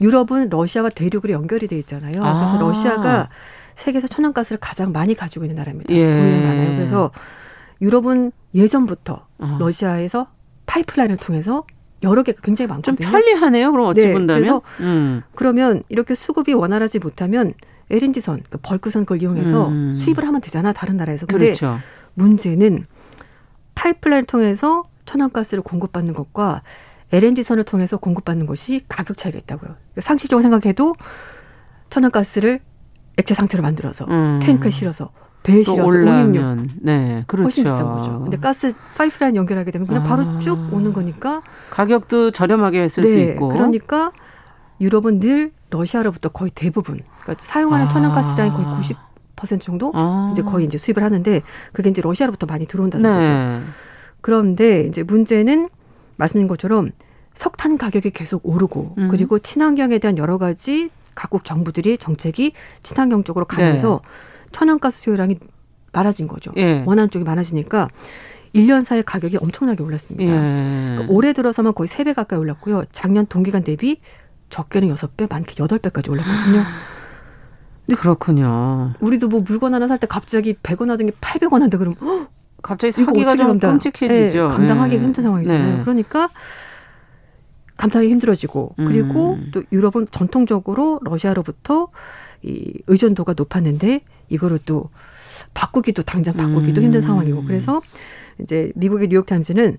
[0.01, 2.23] 유럽은 러시아와 대륙으로 연결이 돼 있잖아요.
[2.23, 2.35] 아.
[2.39, 3.27] 그래서 러시아가
[3.79, 5.93] 세계에서 천연가스를 가장 많이 가지고 있는 나라입니다.
[5.93, 6.05] 예.
[6.13, 6.75] 많아요.
[6.75, 7.11] 그래서
[7.81, 9.57] 유럽은 예전부터 아.
[9.59, 10.27] 러시아에서
[10.65, 11.65] 파이프라인을 통해서
[12.03, 13.09] 여러 개가 굉장히 좀 많거든요.
[13.09, 13.71] 편리하네요.
[13.71, 14.41] 그럼 어찌 네, 본다면.
[14.41, 15.21] 그래서 음.
[15.35, 17.53] 그러면 이렇게 수급이 원활하지 못하면
[17.89, 19.93] LNG선, 그 벌크선 걸 이용해서 음.
[19.93, 21.25] 수입을 하면 되잖아, 다른 나라에서.
[21.25, 21.79] 근데 그렇죠.
[22.13, 22.85] 문제는
[23.75, 26.61] 파이프라인을 통해서 천연가스를 공급받는 것과
[27.11, 29.75] LNG선을 통해서 공급받는 것이 가격 차이가 있다고요.
[29.97, 30.95] 상식적으로 생각해도
[31.89, 32.59] 천연가스를
[33.19, 34.39] 액체 상태로 만들어서 음.
[34.41, 35.11] 탱크에 실어서
[35.43, 37.43] 배에 실어서 올라면 네, 그렇죠.
[37.43, 38.19] 훨씬 비싼 거죠.
[38.21, 40.39] 근데 가스 파이프라인 연결하게 되면 그냥 바로 아.
[40.39, 43.49] 쭉 오는 거니까 가격도 저렴하게 쓸수 네, 있고.
[43.49, 44.11] 그러니까
[44.81, 47.89] 유럽은 늘 러시아로부터 거의 대부분 그러니까 사용하는 아.
[47.89, 48.65] 천연가스 라인 거의
[49.35, 50.29] 90% 정도 아.
[50.33, 51.41] 이제 거의 이제 수입을 하는데
[51.73, 53.29] 그게 이제 러시아로부터 많이 들어온다는 거죠.
[53.29, 53.61] 네.
[54.21, 55.69] 그런데 이제 문제는
[56.17, 56.91] 말씀드린 것처럼
[57.33, 59.07] 석탄 가격이 계속 오르고 음.
[59.09, 60.89] 그리고 친환경에 대한 여러 가지
[61.19, 63.99] 각국 정부들이 정책이 친환경 쪽으로 가면서
[64.53, 65.37] 천연가스 수요량이
[65.91, 66.51] 많아진 거죠.
[66.55, 66.81] 예.
[66.85, 67.89] 원하는 쪽이 많아지니까
[68.55, 70.31] 1년 사이 가격이 엄청나게 올랐습니다.
[70.33, 70.37] 예.
[70.95, 72.85] 그러니까 올해 들어서만 거의 3배 가까이 올랐고요.
[72.93, 73.99] 작년 동기간 대비
[74.49, 76.63] 적게는 6배, 많게 8배까지 올랐거든요.
[77.97, 78.93] 그렇군요.
[79.01, 82.29] 우리도 뭐 물건 하나 살 때 갑자기 100원 하던 게 800원 한다 그러면 헉,
[82.61, 84.47] 갑자기 사기가 좀 감당- 끔찍해지죠.
[84.47, 84.99] 네, 감당하기 예.
[85.01, 85.77] 힘든 상황이잖아요.
[85.77, 85.81] 네.
[85.81, 86.29] 그러니까
[87.79, 89.51] 감당하기 힘들어지고 그리고 음.
[89.53, 91.87] 또 유럽은 전통적으로 러시아로부터
[92.43, 94.89] 이 의존도가 높았는데 이거를 또
[95.53, 96.85] 바꾸기도 당장 바꾸기도 음.
[96.85, 97.81] 힘든 상황이고 그래서
[98.43, 99.77] 이제 미국의 뉴욕 타임즈는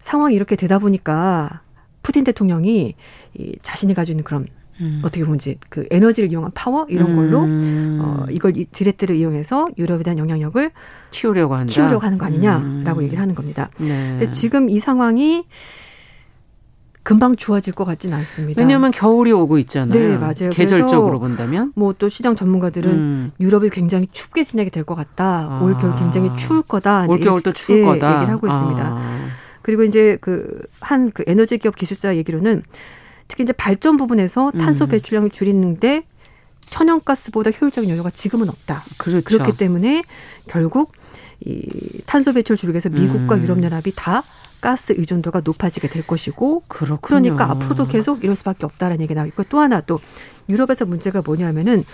[0.00, 1.62] 상황이 이렇게 되다 보니까
[2.02, 2.94] 푸틴 대통령이
[3.34, 4.46] 이 자신이 가지고 있는 그런
[4.80, 5.00] 음.
[5.02, 7.98] 어떻게 보면 이제 그 에너지를 이용한 파워 이런 걸로 음.
[8.00, 10.70] 어 이걸 이 디레트를 이용해서 유럽에 대한 영향력을
[11.10, 11.72] 키우려고 한다.
[11.72, 13.02] 키우려고 하는 거 아니냐라고 음.
[13.02, 13.68] 얘기를 하는 겁니다.
[13.78, 14.16] 네.
[14.16, 15.44] 근데 지금 이 상황이
[17.06, 18.60] 금방 좋아질 것 같지는 않습니다.
[18.60, 19.96] 왜냐하면 겨울이 오고 있잖아요.
[19.96, 20.50] 네, 맞아요.
[20.50, 21.72] 계절적으로 본다면.
[21.76, 23.32] 뭐 또 시장 전문가들은 음.
[23.38, 25.46] 유럽이 굉장히 춥게 지내게 될 것 같다.
[25.48, 25.60] 아.
[25.62, 27.04] 올 겨울 굉장히 추울 거다.
[27.04, 28.14] 이제 올겨울 또 추울 예, 거다.
[28.16, 28.82] 얘기를 하고 있습니다.
[28.84, 29.26] 아.
[29.62, 32.64] 그리고 이제 그 한그 에너지 기업 기술자 얘기로는
[33.28, 34.90] 특히 이제 발전 부분에서 탄소 음.
[34.90, 36.02] 배출량을 줄이는데
[36.70, 38.82] 천연가스보다 효율적인 연료가 지금은 없다.
[38.98, 39.22] 그렇죠.
[39.24, 40.02] 그렇기 때문에
[40.48, 40.92] 결국
[41.44, 41.62] 이
[42.06, 43.42] 탄소 배출 줄이기 위해서 미국과 음.
[43.44, 44.24] 유럽 연합이 다
[44.66, 46.98] 가스 의존도가 높아지게 될 것이고 그렇군요.
[47.00, 50.00] 그러니까 앞으로도 계속 이럴 수밖에 없다라는 얘기가 나오고 또 하나 또
[50.48, 51.84] 유럽에서 문제가 뭐냐면은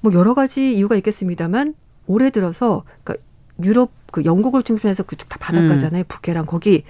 [0.00, 1.74] 뭐 여러 가지 이유가 있겠습니다만
[2.06, 3.26] 올해 들어서 그러니까
[3.64, 6.04] 유럽 그 영국을 중심해서 그쪽 다 바닷가잖아요.
[6.06, 6.84] 북해랑 거기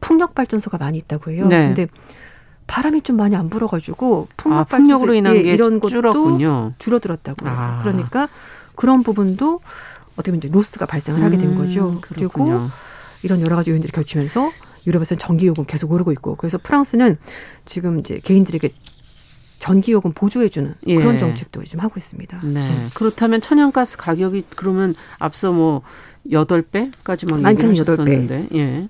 [0.00, 1.44] 풍력 발전소가 많이 있다고 해요.
[1.44, 1.48] 음.
[1.50, 1.66] 네.
[1.66, 1.86] 근데
[2.66, 6.72] 바람이 좀 많이 안 불어가지고 풍력 아, 발전소 인한 예, 게 이런 것도 줄었군요.
[6.78, 7.48] 줄어들었다고요.
[7.52, 7.82] 아.
[7.82, 8.28] 그러니까
[8.74, 9.60] 그런 부분도
[10.14, 12.00] 어떻게 보면 이제 로스가 발생을 하게 된 음, 거죠.
[12.00, 12.70] 그리고 그렇군요.
[13.24, 14.52] 이런 여러 가지 요인들이 겹치면서
[14.86, 17.16] 유럽에서는 전기 요금 계속 오르고 있고 그래서 프랑스는
[17.64, 18.70] 지금 이제 개인들에게
[19.58, 20.96] 전기 요금 보조해 주는 예.
[20.96, 22.40] 그런 정책도 지금 하고 있습니다.
[22.44, 22.86] 네.
[22.92, 25.80] 그렇다면 천연가스 가격이 그러면 앞서 뭐
[26.30, 28.46] 여덟 배까지 막 많게는 여덟 배.
[28.54, 28.88] 예.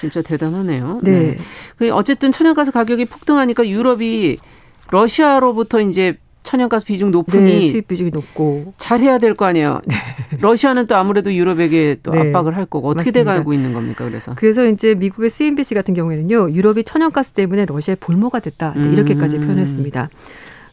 [0.00, 1.00] 진짜 대단하네요.
[1.02, 1.38] 네.
[1.76, 4.38] 그 어쨌든 천연가스 가격이 폭등하니까 유럽이
[4.90, 9.80] 러시아로부터 이제 천연가스 비중 높으니 네, 수입 비중이 높고 잘해야 될 거 아니에요.
[10.40, 12.20] 러시아는 또 아무래도 유럽에게 또 네.
[12.20, 13.32] 압박을 할 거고 어떻게 맞습니다.
[13.32, 14.04] 돼가고 있는 겁니까?
[14.04, 19.38] 그래서 그래서 이제 미국의 CNBC 같은 경우에는요 유럽이 천연가스 때문에 러시아의 볼모가 됐다 이제 이렇게까지
[19.38, 19.40] 음.
[19.42, 20.08] 표현했습니다.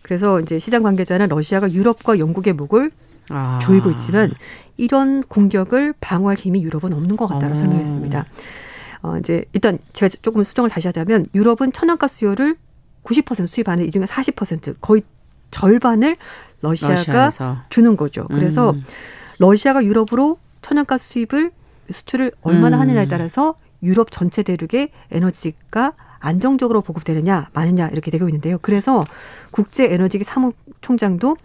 [0.03, 2.91] 그래서 이제 시장 관계자는 러시아가 유럽과 영국의 목을
[3.29, 3.59] 아.
[3.61, 4.31] 조이고 있지만
[4.77, 7.55] 이런 공격을 방어할 힘이 유럽은 없는 것 같다고 어.
[7.55, 8.25] 설명했습니다.
[9.03, 12.57] 어, 이제 일단 제가 조금 수정을 다시 하자면 유럽은 천연가스 수요를
[13.03, 15.01] 90% 수입하는 이 중에 40% 거의
[15.51, 16.17] 절반을
[16.61, 17.57] 러시아가 러시아에서.
[17.69, 18.27] 주는 거죠.
[18.27, 18.83] 그래서 음.
[19.39, 21.51] 러시아가 유럽으로 천연가스 수입을
[21.89, 22.81] 수출을 얼마나 음.
[22.81, 28.59] 하느냐에 따라서 유럽 전체 대륙의 에너지가 안정적으로 보급되느냐 마느냐 이렇게 되고 있는데요.
[28.61, 29.05] 그래서
[29.49, 31.35] 국제 에너지 사무총장도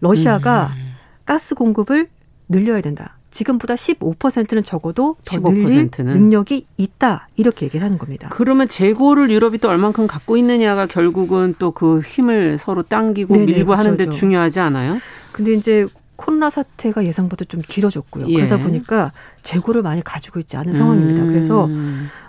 [0.00, 0.94] 러시아가 음.
[1.24, 2.08] 가스 공급을
[2.48, 3.15] 늘려야 된다.
[3.36, 6.12] 지금보다 15%는 적어도 더 늘릴 15%는?
[6.14, 7.28] 능력이 있다.
[7.36, 8.28] 이렇게 얘기를 하는 겁니다.
[8.32, 13.66] 그러면 재고를 유럽이 또 얼만큼 갖고 있느냐가 결국은 또 그 힘을 서로 당기고 네네, 밀고
[13.66, 14.18] 그렇죠, 하는데 그렇죠.
[14.18, 14.98] 중요하지 않아요?
[15.32, 18.26] 근데 이제 코로나 사태가 예상보다 좀 길어졌고요.
[18.28, 18.36] 예.
[18.36, 19.12] 그러다 보니까
[19.42, 21.22] 재고를 많이 가지고 있지 않은 상황입니다.
[21.22, 21.28] 음.
[21.28, 21.68] 그래서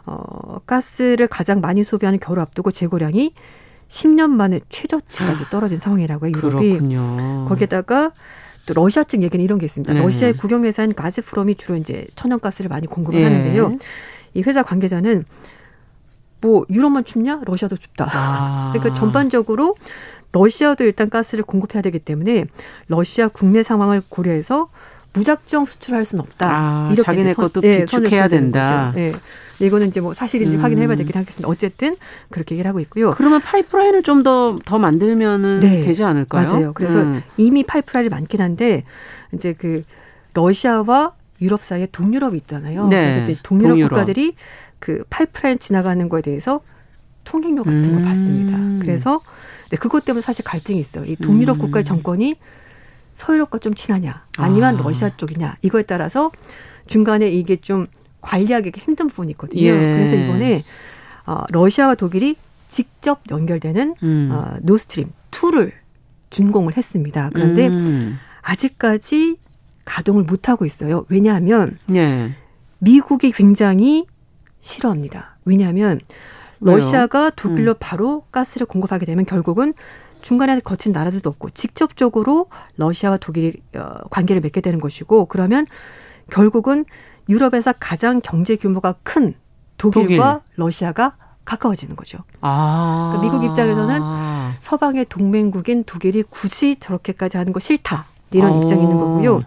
[0.06, 3.34] 어, 가스를 가장 많이 소비하는 겨울 앞두고 재고량이
[3.88, 6.34] 10년 만에 최저치까지 떨어진 상황이라고 해요.
[6.36, 6.70] 유럽이.
[6.72, 7.46] 그렇군요.
[7.48, 8.12] 거기에다가
[8.68, 9.94] 또 러시아 측 얘기는 이런 게 있습니다.
[9.94, 10.00] 네.
[10.02, 13.24] 러시아의 국영회사인 가스프롬이 주로 이제 천연가스를 많이 공급을 예.
[13.24, 13.78] 하는데요.
[14.36, 15.26] 이 회사 관계자는
[16.42, 17.42] 뭐 유럽만 춥냐?
[17.46, 18.08] 러시아도 춥다.
[18.12, 18.72] 아.
[18.74, 19.76] 그러니까 전반적으로
[20.34, 22.46] 러시아도 일단 가스를 공급해야 되기 때문에
[22.88, 24.70] 러시아 국내 상황을 고려해서
[25.14, 26.48] 무작정 수출할 수는 없다.
[26.52, 28.94] 아, 이렇게 자기네 이제 선- 것도 예, 비축해야 그어야 되는 된다.
[28.98, 29.14] 예.
[29.60, 30.64] 이거는 이제 뭐 사실인지 음.
[30.64, 31.48] 확인해봐야 되긴 하겠습니다.
[31.50, 31.96] 어쨌든
[32.30, 33.14] 그렇게 얘기를 하고 있고요.
[33.16, 36.48] 그러면 파이프라인을 좀더더 만들면은 네, 되지 않을까요?
[36.48, 36.74] 맞아요.
[36.74, 37.24] 그래서 음.
[37.38, 38.84] 이미 파이프라인이 많긴 한데
[39.34, 39.84] 이제 그
[40.34, 42.88] 러시아와 유럽 사이에 동유럽이 있잖아요.
[42.88, 43.90] 네, 그래서 이제 동유럽, 동유럽.
[43.90, 44.36] 국가들이
[44.80, 46.62] 그 파이프라인 지나가는 거에 대해서
[47.24, 48.04] 통행료 같은 걸 음.
[48.04, 48.86] 받습니다.
[48.86, 49.22] 그래서
[49.70, 51.04] 네, 그것 때문에 사실 갈등이 있어요.
[51.06, 51.62] 이 동유럽 음.
[51.62, 52.36] 국가의 정권이
[53.16, 54.82] 서유럽과 좀 친하냐, 아니면 아.
[54.84, 56.32] 러시아 쪽이냐 이거에 따라서
[56.86, 57.88] 중간에 이게 좀
[58.28, 59.62] 관리하기 힘든 부분이 있거든요.
[59.62, 59.94] 예.
[59.94, 60.64] 그래서 이번에
[61.26, 62.36] 어, 러시아와 독일이
[62.70, 64.30] 직접 연결되는 음.
[64.32, 65.72] 어, 노르트스트림 2를
[66.30, 67.30] 준공을 했습니다.
[67.34, 68.20] 그런데 음.
[68.42, 69.38] 아직까지
[69.86, 71.06] 가동을 못 하고 있어요.
[71.08, 72.36] 왜냐하면 예.
[72.80, 74.06] 미국이 굉장히
[74.60, 75.38] 싫어합니다.
[75.46, 76.02] 왜냐하면
[76.60, 76.78] 왜요?
[76.78, 77.76] 러시아가 독일로 음.
[77.80, 79.74] 바로 가스를 공급하게 되면 결국은
[80.22, 85.66] 중간에 거친 나라들도 없고 직접적으로 러시아와 독일이 어, 관계를 맺게 되는 것이고 그러면
[86.30, 86.84] 결국은
[87.30, 89.34] 유럽에서 가장 경제 규모가 큰
[89.78, 91.16] 독일과 러시아가
[91.46, 92.20] 가까워지는 거죠.
[92.42, 93.14] 아.
[93.14, 94.02] 그러니까 미국 입장에서는
[94.60, 98.06] 서방의 동맹국인 독일이 굳이 저렇게까지 하는 거 싫다.
[98.32, 98.62] 이런 어.
[98.62, 99.44] 입장이 있는 거고요.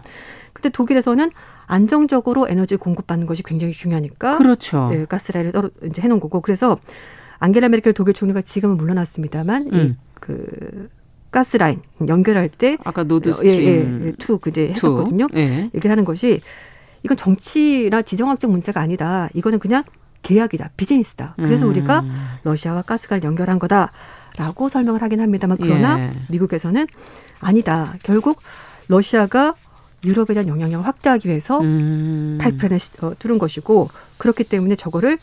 [0.53, 1.29] 근데 독일에서는
[1.67, 4.89] 안정적으로 에너지를 공급받는 것이 굉장히 중요하니까 그렇죠.
[4.93, 6.77] 예, 가스라인을 뚫어 이제 해놓은 거고 그래서
[7.39, 9.97] 안겔라 메르켈 독일 총리가 지금은 물러났습니다만 음.
[10.17, 10.89] 이그
[11.31, 15.27] 가스라인 연결할 때 아까 노드 예, 스트림 예, 예, two 그제 했었거든요.
[15.27, 15.39] two.
[15.39, 15.69] 예.
[15.73, 16.41] 얘기를 하는 것이
[17.03, 19.29] 이건 정치나 지정학적 문제가 아니다.
[19.33, 19.83] 이거는 그냥
[20.23, 21.33] 계약이다, 비즈니스다.
[21.37, 21.71] 그래서 음.
[21.71, 22.03] 우리가
[22.43, 26.11] 러시아와 가스가를 연결한 거다라고 설명을 하긴 합니다만 그러나 예.
[26.29, 26.85] 미국에서는
[27.39, 27.93] 아니다.
[28.03, 28.39] 결국
[28.87, 29.53] 러시아가
[30.03, 32.37] 유럽에 대한 영향력을 확대하기 위해서 음.
[32.41, 35.17] 파이프라인을 시- 어, 뚫은 것이고 그렇기 때문에 저거를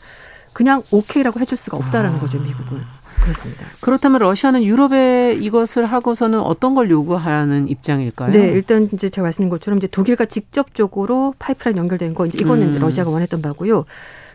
[0.51, 2.19] 그냥 오케이라고 해줄 수가 없다라는 아.
[2.19, 2.81] 거죠 미국은
[3.21, 3.65] 그렇습니다.
[3.81, 8.31] 그렇다면 러시아는 유럽에 이것을 하고서는 어떤 걸 요구하는 입장일까요?
[8.31, 12.79] 네, 일단 이제 제가 말씀드린 것처럼 이제 독일과 직접적으로 파이프라인 연결된 거 이제 이거는 이제
[12.79, 12.81] 음.
[12.81, 13.85] 러시아가 원했던 바고요.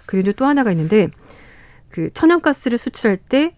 [0.06, 1.08] 그리고 이제 또 하나가 있는데
[1.90, 3.54] 그 천연가스를 수출할 때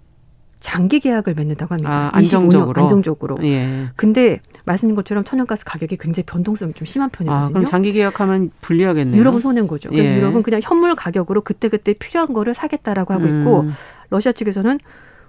[0.60, 1.90] 장기 계약을 맺는다고 합니다.
[1.90, 2.72] 아, 안정적으로?
[2.72, 3.38] 25년 안정적으로.
[3.42, 3.88] 예.
[3.94, 7.52] 근데 말씀드린 것처럼 천연가스 가격이 굉장히 변동성이 좀 심한 아, 편이거든요.
[7.52, 9.18] 그럼 장기 계약하면 불리하겠네요.
[9.18, 9.90] 유럽은 손해인 거죠.
[9.90, 10.16] 그래서 예.
[10.16, 13.72] 유럽은 그냥 현물 가격으로 그때그때 필요한 거를 사겠다라고 하고 있고 음.
[14.10, 14.80] 러시아 측에서는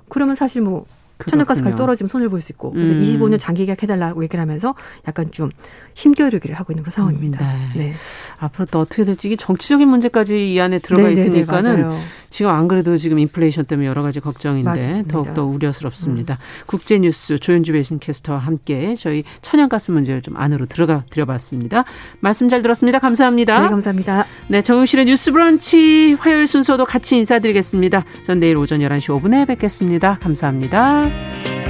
[0.09, 0.85] 그러면 사실 뭐
[1.27, 1.75] 천연가스 가격 그렇군요.
[1.77, 3.01] 떨어지면 손해를 볼 수 있고 그래서 음.
[3.01, 4.75] 25년 장기 계약 해달라고 얘기를 하면서
[5.07, 5.49] 약간 좀
[5.97, 7.43] 힘겨루기를 하고 있는 그런 상황입니다.
[7.43, 7.83] 음, 네.
[7.85, 7.93] 네.
[8.37, 11.99] 앞으로 또 어떻게 될지 이게 정치적인 문제까지 이 안에 들어가 네, 네, 네, 있으니까는 맞아요.
[12.29, 14.99] 지금 안 그래도 지금 인플레이션 때문에 여러 가지 걱정인데 맞습니다.
[14.99, 15.07] 음.
[15.07, 16.37] 더욱더 우려스럽습니다.
[16.67, 21.83] 국제뉴스 조윤주 배신캐스터와 함께 저희 천연가스 문제를 좀 안으로 들어가 드려봤습니다.
[22.19, 22.99] 말씀 잘 들었습니다.
[22.99, 23.59] 감사합니다.
[23.59, 24.25] 네, 감사합니다.
[24.49, 28.05] 네, 정용실의 뉴스 브런치 화요일 순서도 같이 인사드리겠습니다.
[28.23, 30.19] 전 내일 오전 11시 5분에 뵙겠습니다.
[30.21, 31.66] 감사합니다.